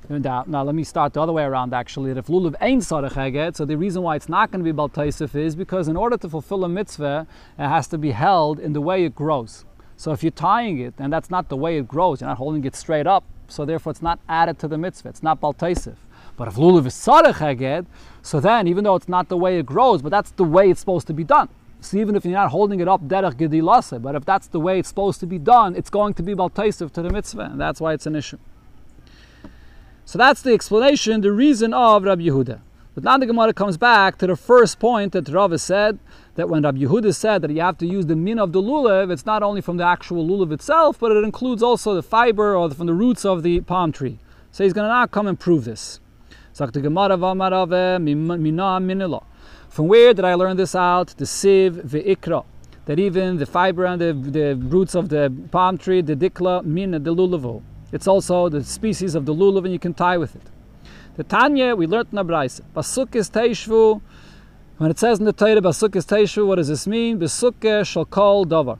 Now, 0.09 0.43
now 0.47 0.63
let 0.63 0.75
me 0.75 0.83
start 0.83 1.13
the 1.13 1.21
other 1.21 1.33
way 1.33 1.43
around 1.43 1.73
actually. 1.73 2.13
That 2.13 2.19
if 2.19 2.27
lulav 2.27 2.55
ain't 2.61 2.83
tzarech 2.83 3.13
eged, 3.13 3.55
so 3.55 3.65
the 3.65 3.77
reason 3.77 4.01
why 4.01 4.15
it's 4.15 4.29
not 4.29 4.51
going 4.51 4.63
to 4.63 4.71
be 4.71 4.71
bal 4.71 4.89
is 4.97 5.55
because 5.55 5.87
in 5.87 5.95
order 5.95 6.17
to 6.17 6.29
fulfill 6.29 6.63
a 6.63 6.69
mitzvah, 6.69 7.27
it 7.59 7.67
has 7.67 7.87
to 7.89 7.97
be 7.97 8.11
held 8.11 8.59
in 8.59 8.73
the 8.73 8.81
way 8.81 9.05
it 9.05 9.13
grows. 9.13 9.65
So 10.01 10.11
if 10.11 10.23
you're 10.23 10.31
tying 10.31 10.79
it 10.79 10.95
and 10.97 11.13
that's 11.13 11.29
not 11.29 11.47
the 11.49 11.55
way 11.55 11.77
it 11.77 11.87
grows, 11.87 12.21
you're 12.21 12.27
not 12.27 12.39
holding 12.39 12.65
it 12.65 12.75
straight 12.75 13.05
up, 13.05 13.23
so 13.47 13.65
therefore 13.65 13.91
it's 13.91 14.01
not 14.01 14.19
added 14.27 14.57
to 14.57 14.67
the 14.67 14.75
mitzvah. 14.75 15.09
It's 15.09 15.21
not 15.21 15.39
baltaisiv. 15.39 15.95
But 16.37 16.47
if 16.47 16.55
lulav 16.55 16.87
is 16.87 16.95
sarech 16.95 17.35
haged, 17.35 17.85
so 18.23 18.39
then 18.39 18.67
even 18.67 18.83
though 18.83 18.95
it's 18.95 19.07
not 19.07 19.29
the 19.29 19.37
way 19.37 19.59
it 19.59 19.67
grows, 19.67 20.01
but 20.01 20.09
that's 20.09 20.31
the 20.31 20.43
way 20.43 20.71
it's 20.71 20.79
supposed 20.79 21.05
to 21.05 21.13
be 21.13 21.23
done. 21.23 21.49
So 21.81 21.97
even 21.97 22.15
if 22.15 22.25
you're 22.25 22.33
not 22.33 22.49
holding 22.49 22.79
it 22.79 22.87
up 22.87 23.07
derech 23.07 23.35
gedilase, 23.35 24.01
but 24.01 24.15
if 24.15 24.25
that's 24.25 24.47
the 24.47 24.59
way 24.59 24.79
it's 24.79 24.89
supposed 24.89 25.19
to 25.19 25.27
be 25.27 25.37
done, 25.37 25.75
it's 25.75 25.91
going 25.91 26.15
to 26.15 26.23
be 26.23 26.33
baltaisiv 26.33 26.91
to 26.93 27.03
the 27.03 27.11
mitzvah, 27.11 27.49
and 27.51 27.61
that's 27.61 27.79
why 27.79 27.93
it's 27.93 28.07
an 28.07 28.15
issue. 28.15 28.39
So 30.05 30.17
that's 30.17 30.41
the 30.41 30.53
explanation, 30.53 31.21
the 31.21 31.31
reason 31.31 31.75
of 31.75 32.05
Rabbi 32.05 32.23
Yehuda. 32.23 32.59
But 32.95 33.03
now 33.03 33.19
the 33.19 33.27
Gemara 33.27 33.53
comes 33.53 33.77
back 33.77 34.17
to 34.17 34.25
the 34.25 34.35
first 34.35 34.79
point 34.79 35.13
that 35.13 35.29
Rav 35.29 35.61
said 35.61 35.99
that 36.41 36.49
when 36.49 36.63
Rabbi 36.63 36.79
Yehuda 36.79 37.13
said 37.13 37.43
that 37.43 37.51
you 37.51 37.61
have 37.61 37.77
to 37.77 37.85
use 37.85 38.07
the 38.07 38.15
min 38.15 38.39
of 38.39 38.51
the 38.51 38.59
lulav, 38.59 39.11
it's 39.11 39.27
not 39.27 39.43
only 39.43 39.61
from 39.61 39.77
the 39.77 39.85
actual 39.85 40.27
lulav 40.27 40.51
itself, 40.51 40.97
but 40.97 41.11
it 41.11 41.23
includes 41.23 41.61
also 41.61 41.93
the 41.93 42.01
fiber 42.01 42.55
or 42.55 42.67
from 42.71 42.87
the 42.87 42.95
roots 42.95 43.23
of 43.25 43.43
the 43.43 43.61
palm 43.61 43.91
tree. 43.91 44.17
So 44.51 44.63
he's 44.63 44.73
going 44.73 44.85
to 44.85 44.89
now 44.89 45.05
come 45.05 45.27
and 45.27 45.39
prove 45.39 45.65
this. 45.65 45.99
From 46.55 46.71
where 49.87 50.13
did 50.15 50.25
I 50.25 50.33
learn 50.33 50.57
this 50.57 50.73
out? 50.73 51.07
The 51.09 51.25
siv 51.25 51.83
ve'ikra. 51.83 52.43
That 52.85 52.97
even 52.97 53.37
the 53.37 53.45
fiber 53.45 53.85
and 53.85 54.01
the, 54.01 54.13
the 54.13 54.55
roots 54.55 54.95
of 54.95 55.09
the 55.09 55.31
palm 55.51 55.77
tree, 55.77 56.01
the 56.01 56.15
dikla, 56.15 56.65
min 56.65 56.89
the 56.89 57.13
lulavo. 57.13 57.61
It's 57.91 58.07
also 58.07 58.49
the 58.49 58.63
species 58.63 59.13
of 59.13 59.27
the 59.27 59.35
lulav 59.35 59.65
and 59.65 59.73
you 59.73 59.77
can 59.77 59.93
tie 59.93 60.17
with 60.17 60.35
it. 60.35 60.49
The 61.17 61.23
Tanya, 61.23 61.75
we 61.75 61.85
learned 61.85 62.07
in 62.11 62.15
the 62.15 62.23
Braise. 62.23 62.61
Basukis 62.75 63.29
teishvu, 63.29 64.01
when 64.81 64.89
it 64.89 64.97
says 64.97 65.19
in 65.19 65.25
the 65.25 65.31
Torah, 65.31 65.61
Basukis 65.61 66.07
teishvu, 66.07 66.47
what 66.47 66.55
does 66.55 66.67
this 66.67 66.87
mean? 66.87 67.19
Besukkah 67.19 67.85
shall 67.85 68.03
call 68.03 68.47
davar. 68.47 68.79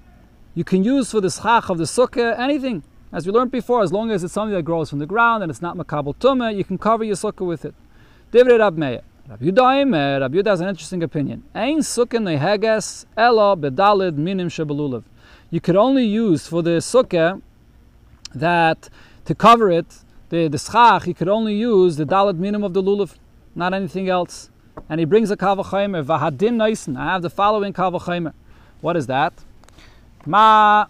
You 0.55 0.63
can 0.63 0.83
use 0.83 1.11
for 1.11 1.21
the 1.21 1.29
schach 1.29 1.69
of 1.69 1.77
the 1.77 1.83
sukkah 1.83 2.39
anything. 2.39 2.81
As 3.13 3.27
we 3.27 3.31
learned 3.31 3.51
before, 3.51 3.83
as 3.83 3.93
long 3.93 4.09
as 4.09 4.23
it's 4.23 4.33
something 4.33 4.55
that 4.55 4.63
grows 4.63 4.89
from 4.89 4.97
the 4.97 5.05
ground 5.05 5.43
and 5.43 5.51
it's 5.51 5.61
not 5.61 5.77
makabel 5.77 6.15
tumah, 6.15 6.57
you 6.57 6.63
can 6.63 6.79
cover 6.79 7.03
your 7.03 7.15
sukkah 7.15 7.45
with 7.45 7.65
it. 7.65 7.75
Divrei 8.31 8.57
Rab 8.57 8.79
Meir. 8.79 9.01
Rab 9.29 9.41
Yudaim, 9.41 10.21
Rab 10.21 10.33
Yudah 10.33 10.47
has 10.47 10.61
an 10.61 10.69
interesting 10.69 11.03
opinion. 11.03 11.43
Ein 11.53 11.81
sukkah 11.81 12.17
neheges 12.17 13.05
elo 13.15 13.55
bedalid 13.55 14.15
minim 14.15 14.49
shebelulav. 14.49 15.03
You 15.51 15.61
could 15.61 15.75
only 15.75 16.05
use 16.05 16.47
for 16.47 16.63
the 16.63 16.79
sukkah 16.81 17.43
that 18.33 18.89
to 19.25 19.35
cover 19.35 19.69
it 19.69 19.99
the, 20.29 20.47
the 20.47 20.57
schach, 20.57 21.03
he 21.03 21.13
could 21.13 21.29
only 21.29 21.53
use 21.53 21.97
the 21.97 22.07
dalit 22.07 22.39
minimum 22.39 22.63
of 22.63 22.73
the 22.73 22.81
lulav, 22.81 23.17
not 23.53 23.75
anything 23.75 24.09
else. 24.09 24.49
And 24.89 24.99
he 24.99 25.05
brings 25.05 25.31
a 25.31 25.37
kavachimer, 25.37 26.03
vahadin 26.03 26.55
naisen. 26.55 26.97
I 26.97 27.05
have 27.05 27.21
the 27.21 27.29
following 27.29 27.73
kavachimer. 27.73 28.33
What 28.81 28.97
is 28.97 29.07
that? 29.07 29.33
Ma 30.25 30.85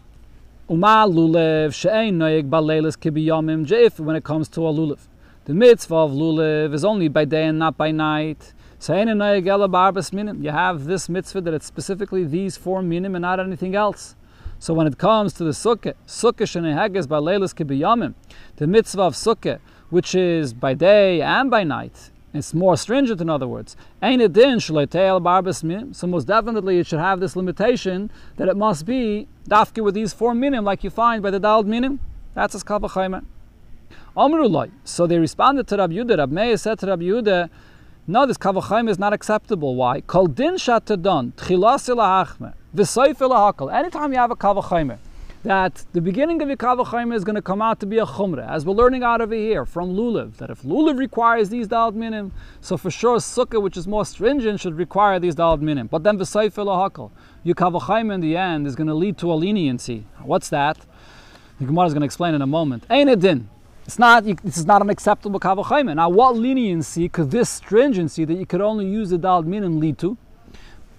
uma 0.69 1.05
lulav 1.07 1.73
she'ein 1.73 2.17
noyeg 2.17 2.49
baleilis 2.49 2.97
kibiyomim 2.97 3.99
when 3.99 4.15
it 4.15 4.23
comes 4.23 4.47
to 4.49 4.67
a 4.67 4.73
lulav. 4.73 4.99
The 5.45 5.53
mitzvah 5.53 5.95
of 5.95 6.11
lulav 6.11 6.73
is 6.73 6.85
only 6.85 7.07
by 7.07 7.25
day 7.25 7.45
and 7.45 7.59
not 7.59 7.77
by 7.77 7.91
night. 7.91 8.53
Minim, 8.89 10.43
you 10.43 10.49
have 10.49 10.85
this 10.85 11.07
mitzvah 11.07 11.41
that 11.41 11.53
it's 11.53 11.65
specifically 11.65 12.23
these 12.23 12.57
four 12.57 12.81
minim 12.81 13.15
and 13.15 13.21
not 13.21 13.39
anything 13.39 13.75
else. 13.75 14.15
So 14.57 14.73
when 14.73 14.87
it 14.87 14.97
comes 14.97 15.33
to 15.33 15.43
the 15.43 15.51
sukkah, 15.51 15.93
sukkah 16.07 16.47
shenehages 16.47 17.07
by 17.07 17.17
leilis 17.17 17.53
kibiyamim, 17.53 18.13
the 18.55 18.67
mitzvah 18.67 19.03
of 19.03 19.13
sukkah, 19.13 19.59
which 19.89 20.15
is 20.15 20.53
by 20.53 20.73
day 20.73 21.21
and 21.21 21.51
by 21.51 21.63
night, 21.63 22.09
it's 22.33 22.53
more 22.53 22.77
stringent, 22.77 23.19
in 23.19 23.29
other 23.29 23.47
words. 23.47 23.75
So 24.01 24.07
most 26.07 26.25
definitely 26.25 26.79
it 26.79 26.87
should 26.87 26.99
have 26.99 27.19
this 27.19 27.35
limitation 27.35 28.09
that 28.37 28.47
it 28.47 28.55
must 28.55 28.85
be 28.85 29.27
dafke 29.49 29.83
with 29.83 29.95
these 29.95 30.13
four 30.13 30.33
minim, 30.33 30.63
like 30.63 30.83
you 30.83 30.89
find 30.89 31.21
by 31.21 31.29
the 31.29 31.39
dald 31.39 31.67
minim. 31.67 31.99
That's 32.33 32.55
kavachaymer. 32.63 33.25
Amrullah. 34.15 34.71
So 34.83 35.07
they 35.07 35.19
responded 35.19 35.67
to 35.67 35.77
Rabbi 35.77 35.93
Yudah. 35.95 36.17
Rabbi 36.19 36.33
Meir 36.33 36.57
said 36.57 36.79
to 36.79 36.87
Rabbi 36.87 37.03
Yudah, 37.03 37.49
no, 38.07 38.25
this 38.25 38.37
kavachayim 38.37 38.89
is 38.89 38.97
not 38.97 39.13
acceptable. 39.13 39.75
Why? 39.75 40.01
Kol 40.01 40.27
din 40.27 40.55
shatadon 40.55 41.33
tchilas 41.33 41.87
ilahachme 41.87 42.53
v'soif 42.75 43.17
ilahakal. 43.17 43.71
Anytime 43.73 44.11
you 44.13 44.19
have 44.19 44.31
a 44.31 44.35
kavachayim, 44.35 44.97
that 45.43 45.85
the 45.93 46.01
beginning 46.01 46.41
of 46.41 46.47
your 46.47 46.57
kavachayim 46.57 47.13
is 47.13 47.23
going 47.23 47.35
to 47.35 47.41
come 47.41 47.61
out 47.61 47.79
to 47.79 47.85
be 47.85 47.97
a 47.97 48.05
chumrah, 48.05 48.47
as 48.49 48.65
we're 48.65 48.73
learning 48.73 49.03
out 49.03 49.21
over 49.21 49.33
here 49.33 49.65
from 49.65 49.95
lulav. 49.95 50.37
That 50.37 50.51
if 50.51 50.61
lulav 50.61 50.99
requires 50.99 51.49
these 51.49 51.67
dalad 51.67 51.95
minim, 51.95 52.31
so 52.61 52.77
for 52.77 52.91
sure 52.91 53.17
sukkah, 53.17 53.61
which 53.61 53.75
is 53.75 53.87
more 53.87 54.05
stringent, 54.05 54.59
should 54.59 54.77
require 54.77 55.19
these 55.19 55.35
dalad 55.35 55.61
minim. 55.61 55.87
But 55.87 56.03
then 56.03 56.19
v'soif 56.19 56.53
ilahakal, 56.53 57.09
your 57.43 57.55
kavachayim 57.55 58.13
in 58.13 58.21
the 58.21 58.37
end 58.37 58.67
is 58.67 58.75
going 58.75 58.87
to 58.87 58.93
lead 58.93 59.17
to 59.19 59.31
a 59.31 59.35
leniency. 59.35 60.05
What's 60.21 60.49
that? 60.49 60.77
The 61.59 61.65
Gemara 61.65 61.87
is 61.87 61.93
going 61.93 62.01
to 62.01 62.05
explain 62.05 62.35
in 62.35 62.41
a 62.41 62.47
moment. 62.47 62.85
Ain't 62.89 63.09
it 63.09 63.19
din? 63.19 63.49
It's 63.87 63.97
not, 63.97 64.23
this 64.23 64.57
is 64.57 64.65
not 64.65 64.83
an 64.83 64.91
acceptable 64.91 65.39
kavachayim. 65.39 65.95
Now, 65.95 66.09
what 66.09 66.35
leniency 66.35 67.09
could 67.09 67.31
this 67.31 67.49
stringency 67.49 68.25
that 68.25 68.35
you 68.35 68.45
could 68.45 68.61
only 68.61 68.85
use 68.85 69.09
the 69.09 69.17
dal 69.17 69.41
minim 69.41 69.79
lead 69.79 69.97
to? 69.99 70.17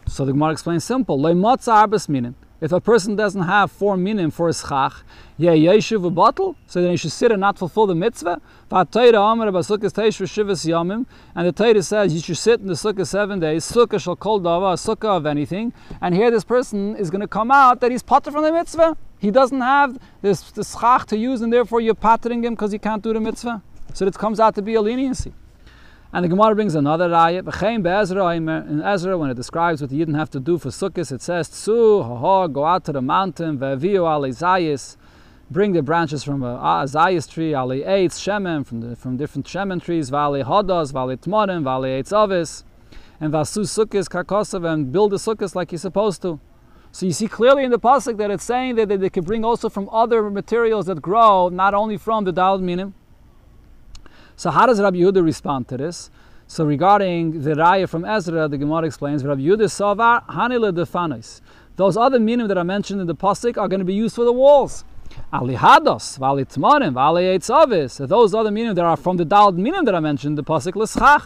So 0.08 0.24
the 0.24 0.32
Gemara 0.32 0.50
explains 0.50 0.82
simple. 0.82 1.16
arbas 1.18 2.08
minim. 2.08 2.34
If 2.62 2.70
a 2.70 2.80
person 2.80 3.16
doesn't 3.16 3.42
have 3.42 3.72
four 3.72 3.96
minim 3.96 4.30
for 4.30 4.46
his 4.46 4.62
chach, 4.62 5.02
yeah, 5.36 5.50
yeshiv 5.50 6.06
a 6.06 6.10
bottle, 6.10 6.54
so 6.68 6.80
then 6.80 6.92
he 6.92 6.96
should 6.96 7.10
sit 7.10 7.32
and 7.32 7.40
not 7.40 7.58
fulfill 7.58 7.88
the 7.88 7.96
mitzvah. 7.96 8.40
And 8.70 8.88
the 8.88 9.12
Torah 11.56 11.82
says 11.82 12.14
you 12.14 12.20
should 12.20 12.38
sit 12.38 12.60
in 12.60 12.68
the 12.68 12.74
sukkah 12.74 13.04
seven 13.04 13.40
days. 13.40 13.64
Sukkah 13.64 14.00
shall 14.00 14.14
call 14.14 14.40
dava, 14.40 14.74
a 14.74 14.76
sukkah 14.76 15.16
of 15.16 15.26
anything. 15.26 15.72
And 16.00 16.14
here 16.14 16.30
this 16.30 16.44
person 16.44 16.94
is 16.94 17.10
going 17.10 17.22
to 17.22 17.26
come 17.26 17.50
out 17.50 17.80
that 17.80 17.90
he's 17.90 18.04
potter 18.04 18.30
from 18.30 18.44
the 18.44 18.52
mitzvah. 18.52 18.96
He 19.18 19.32
doesn't 19.32 19.60
have 19.60 19.98
this, 20.20 20.52
this 20.52 20.76
chach 20.76 21.06
to 21.06 21.16
use, 21.16 21.40
and 21.40 21.52
therefore 21.52 21.80
you're 21.80 21.96
pattering 21.96 22.44
him 22.44 22.54
because 22.54 22.70
he 22.70 22.78
can't 22.78 23.02
do 23.02 23.12
the 23.12 23.18
mitzvah. 23.18 23.60
So 23.92 24.06
it 24.06 24.14
comes 24.14 24.38
out 24.38 24.54
to 24.54 24.62
be 24.62 24.74
a 24.74 24.80
leniency. 24.80 25.32
And 26.14 26.22
the 26.26 26.28
Gemara 26.28 26.54
brings 26.54 26.74
another 26.74 27.08
ayat. 27.08 27.46
In 28.36 28.82
Ezra, 28.82 29.16
when 29.16 29.30
it 29.30 29.34
describes 29.34 29.80
what 29.80 29.90
you 29.90 29.98
didn't 29.98 30.16
have 30.16 30.28
to 30.28 30.40
do 30.40 30.58
for 30.58 30.68
Sukkot, 30.68 31.10
it 31.10 31.22
says, 31.22 31.48
Tsu, 31.48 32.02
ha 32.02 32.46
go 32.48 32.66
out 32.66 32.84
to 32.84 32.92
the 32.92 33.00
mountain, 33.00 33.58
ve'viu 33.58 34.00
ale 34.00 34.30
zayis, 34.30 34.98
bring 35.50 35.72
the 35.72 35.80
branches 35.80 36.22
from 36.22 36.42
a, 36.42 36.56
a 36.56 36.84
zayis 36.84 37.26
tree, 37.26 37.54
ale 37.54 37.70
eitz, 37.70 38.20
shemen, 38.20 38.66
from, 38.66 38.82
the, 38.82 38.94
from 38.94 39.16
different 39.16 39.46
shemen 39.46 39.82
trees, 39.82 40.10
vale 40.10 40.44
hodos, 40.44 40.92
vale 40.92 41.16
tmorim, 41.16 41.62
vale 41.62 41.84
eitz 41.84 42.12
ovis, 42.12 42.64
and 43.18 43.32
vasu 43.32 43.62
sukkis 43.62 44.06
karkosav, 44.06 44.70
and 44.70 44.92
build 44.92 45.12
the 45.12 45.16
sukkis 45.16 45.54
like 45.54 45.72
you're 45.72 45.78
supposed 45.78 46.20
to. 46.20 46.38
So 46.90 47.06
you 47.06 47.12
see 47.12 47.26
clearly 47.26 47.64
in 47.64 47.70
the 47.70 47.78
pasuk 47.78 48.18
that 48.18 48.30
it's 48.30 48.44
saying 48.44 48.74
that, 48.74 48.90
that 48.90 49.00
they 49.00 49.08
can 49.08 49.24
bring 49.24 49.46
also 49.46 49.70
from 49.70 49.88
other 49.88 50.28
materials 50.28 50.84
that 50.86 51.00
grow, 51.00 51.48
not 51.48 51.72
only 51.72 51.96
from 51.96 52.24
the 52.24 52.34
dalad 52.34 52.60
minim. 52.60 52.92
So 54.42 54.50
how 54.50 54.66
does 54.66 54.80
Rabbi 54.80 54.96
Yehuda 54.96 55.22
respond 55.22 55.68
to 55.68 55.76
this? 55.76 56.10
So 56.48 56.64
regarding 56.64 57.42
the 57.42 57.50
raya 57.50 57.88
from 57.88 58.04
Ezra, 58.04 58.48
the 58.48 58.58
Gemara 58.58 58.86
explains, 58.86 59.24
Rabbi 59.24 59.42
Yehuda 59.42 59.68
savar 59.70 60.26
hanile 60.26 60.72
defanis. 60.72 61.40
Those 61.76 61.96
other 61.96 62.18
minim 62.18 62.48
that 62.48 62.58
are 62.58 62.64
mentioned 62.64 63.00
in 63.00 63.06
the 63.06 63.14
pasuk 63.14 63.56
are 63.56 63.68
going 63.68 63.78
to 63.78 63.84
be 63.84 63.94
used 63.94 64.16
for 64.16 64.24
the 64.24 64.32
walls. 64.32 64.84
Alihados, 65.32 66.18
valitmanim, 66.18 66.94
valietzavis. 66.94 68.08
Those 68.08 68.34
other 68.34 68.50
minim 68.50 68.74
that 68.74 68.84
are 68.84 68.96
from 68.96 69.16
the 69.16 69.24
dalad 69.24 69.56
minim 69.58 69.84
that 69.84 69.94
are 69.94 70.00
mentioned 70.00 70.36
the 70.36 70.42
pasuk 70.42 70.74
l'schach. 70.74 71.22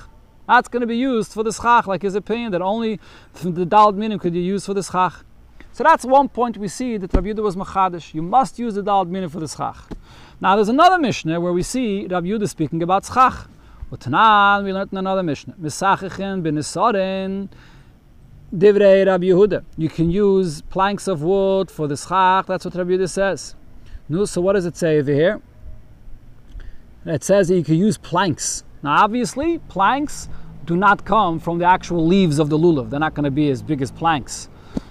That's 0.46 0.68
going 0.68 0.82
to 0.82 0.86
be 0.86 0.98
used 0.98 1.32
for 1.32 1.42
the 1.42 1.54
schach, 1.54 1.86
like 1.86 2.02
his 2.02 2.16
opinion 2.16 2.52
that 2.52 2.60
only 2.60 3.00
the 3.32 3.64
dalad 3.64 3.94
minim 3.94 4.18
could 4.18 4.34
you 4.34 4.42
use 4.42 4.66
for 4.66 4.74
the 4.74 4.82
schach. 4.82 5.24
So 5.72 5.84
that's 5.84 6.04
one 6.04 6.28
point 6.28 6.58
we 6.58 6.68
see 6.68 6.98
that 6.98 7.14
Rabbi 7.14 7.28
Yehuda 7.28 7.42
was 7.42 7.56
machadish. 7.56 8.12
You 8.12 8.20
must 8.20 8.58
use 8.58 8.74
the 8.74 8.82
dalad 8.82 9.08
minim 9.08 9.30
for 9.30 9.40
the 9.40 9.48
schach. 9.48 9.90
Now 10.38 10.54
there's 10.54 10.68
another 10.68 10.98
Mishnah 10.98 11.40
where 11.40 11.52
we 11.52 11.62
see 11.62 12.06
Rabbi 12.06 12.26
Yehuda 12.26 12.46
speaking 12.46 12.82
about 12.82 13.04
tzchach. 13.04 13.48
Utanan, 13.90 14.64
we 14.64 14.72
learned 14.72 14.92
in 14.92 14.98
another 14.98 15.22
Mishnah. 15.22 15.54
Misachichin 15.54 16.42
b'nisorin 16.42 17.48
divrei 18.54 19.06
Rabbi 19.06 19.28
Yehuda. 19.28 19.64
You 19.78 19.88
can 19.88 20.10
use 20.10 20.60
planks 20.60 21.08
of 21.08 21.22
wood 21.22 21.70
for 21.70 21.88
the 21.88 21.94
tzchach. 21.94 22.44
That's 22.44 22.66
what 22.66 22.74
Rabbi 22.74 22.90
Yehuda 22.90 23.08
says. 23.08 23.54
No, 24.10 24.26
so 24.26 24.42
what 24.42 24.52
does 24.52 24.66
it 24.66 24.76
say 24.76 24.98
over 24.98 25.10
here? 25.10 25.40
It 27.06 27.24
says 27.24 27.48
that 27.48 27.56
you 27.56 27.64
can 27.64 27.76
use 27.76 27.96
planks. 27.96 28.62
Now 28.82 29.04
obviously, 29.04 29.58
planks 29.70 30.28
do 30.66 30.76
not 30.76 31.06
come 31.06 31.40
from 31.40 31.56
the 31.58 31.64
actual 31.64 32.06
leaves 32.06 32.38
of 32.38 32.50
the 32.50 32.58
lulav. 32.58 32.90
They're 32.90 33.00
not 33.00 33.14
going 33.14 33.24
to 33.24 33.30
be 33.30 33.48
as 33.48 33.62
big 33.62 33.80
as 33.80 33.90
planks. 33.90 34.50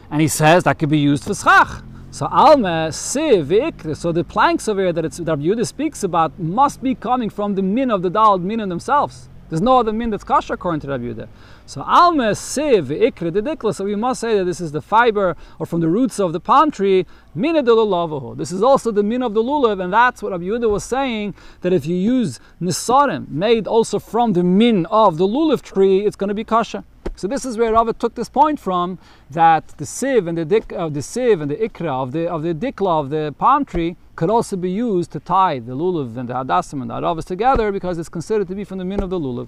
And 0.10 0.22
he 0.22 0.28
says 0.28 0.64
that 0.64 0.80
could 0.80 0.90
be 0.90 0.98
used 0.98 1.24
for 1.24 1.34
tzchach. 1.34 1.84
So 2.16 2.28
alma 2.28 2.92
siv 2.92 3.98
So 3.98 4.14
the 4.14 4.24
planks 4.24 4.70
over 4.70 4.84
here 4.84 4.94
that 4.94 5.04
it's, 5.04 5.20
Rabbi 5.20 5.42
Yehuda 5.42 5.68
speaks 5.68 6.02
about 6.02 6.40
must 6.40 6.82
be 6.82 6.96
coming 6.96 7.30
from 7.30 7.56
the 7.56 7.62
min 7.62 7.92
of 7.92 8.04
the 8.04 8.10
dal 8.10 8.38
min 8.38 8.70
themselves. 8.70 9.28
There's 9.50 9.62
no 9.62 9.80
other 9.80 9.92
min 9.92 10.12
that's 10.12 10.24
kosher 10.24 10.54
according 10.54 10.80
to 10.80 10.88
Rabbi 10.88 11.04
Yehuda. 11.04 11.28
So 11.66 11.82
alma 11.82 12.32
siv 12.32 12.86
ikra 12.86 13.34
dedikla. 13.34 13.76
So 13.76 13.84
we 13.84 13.98
must 13.98 14.22
say 14.22 14.38
that 14.38 14.46
this 14.46 14.62
is 14.62 14.72
the 14.72 14.82
fiber 14.82 15.36
or 15.60 15.66
from 15.66 15.82
the 15.82 15.90
roots 15.90 16.18
of 16.18 16.32
the 16.32 16.40
palm 16.40 16.72
tree 16.72 17.06
min 17.36 17.58
lulavahu. 17.58 18.38
This 18.38 18.54
is 18.54 18.64
also 18.64 18.92
the 18.92 19.04
min 19.04 19.22
of 19.22 19.34
the 19.34 19.44
lulav, 19.44 19.84
and 19.84 19.92
that's 19.92 20.24
what 20.24 20.32
Rabbi 20.32 20.46
Yehuda 20.46 20.70
was 20.70 20.86
saying 20.86 21.36
that 21.64 21.74
if 21.74 21.86
you 21.86 21.98
use 21.98 22.40
nisarim 22.62 23.28
made 23.28 23.68
also 23.68 24.00
from 24.00 24.32
the 24.32 24.44
min 24.46 24.86
of 24.86 25.18
the 25.18 25.28
lulav 25.28 25.62
tree, 25.62 26.06
it's 26.06 26.16
going 26.16 26.30
to 26.30 26.34
be 26.34 26.46
kosher. 26.46 26.86
So 27.18 27.28
this 27.28 27.46
is 27.46 27.58
where 27.58 27.72
Rava 27.72 27.94
took 27.94 28.16
this 28.16 28.28
point 28.28 28.60
from 28.60 29.00
that 29.32 29.68
the 29.78 29.86
sieve 29.86 30.28
and 30.28 30.38
the 30.38 30.44
dik, 30.44 30.74
uh, 30.74 30.90
the 30.90 31.02
sieve 31.02 31.40
and 31.42 31.50
the 31.50 31.56
ikra 31.56 31.90
of 31.90 32.12
the 32.12 32.28
of 32.28 32.44
the 32.44 32.54
dikla 32.54 33.00
of 33.00 33.10
the 33.10 33.34
palm 33.38 33.64
tree 33.64 33.96
could 34.16 34.30
also 34.30 34.58
be 34.58 34.70
used 34.70 35.12
to 35.12 35.20
tie 35.20 35.60
the 35.60 35.74
lulav 35.74 36.18
and 36.18 36.28
the 36.28 36.34
hadassim 36.34 36.82
and 36.82 36.90
the 36.90 36.94
aravas 36.94 37.26
together 37.26 37.72
because 37.72 37.98
it's 37.98 38.10
considered 38.10 38.48
to 38.48 38.56
be 38.56 38.64
from 38.64 38.80
the 38.80 38.86
min 38.86 39.02
of 39.02 39.10
the 39.10 39.20
lulav. 39.20 39.48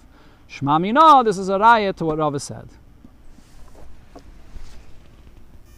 Shma 0.50 0.80
mina, 0.80 1.24
this 1.26 1.38
is 1.38 1.50
a 1.50 1.58
raya 1.58 1.94
to 1.96 2.06
what 2.06 2.18
Rava 2.18 2.40
said. 2.40 2.70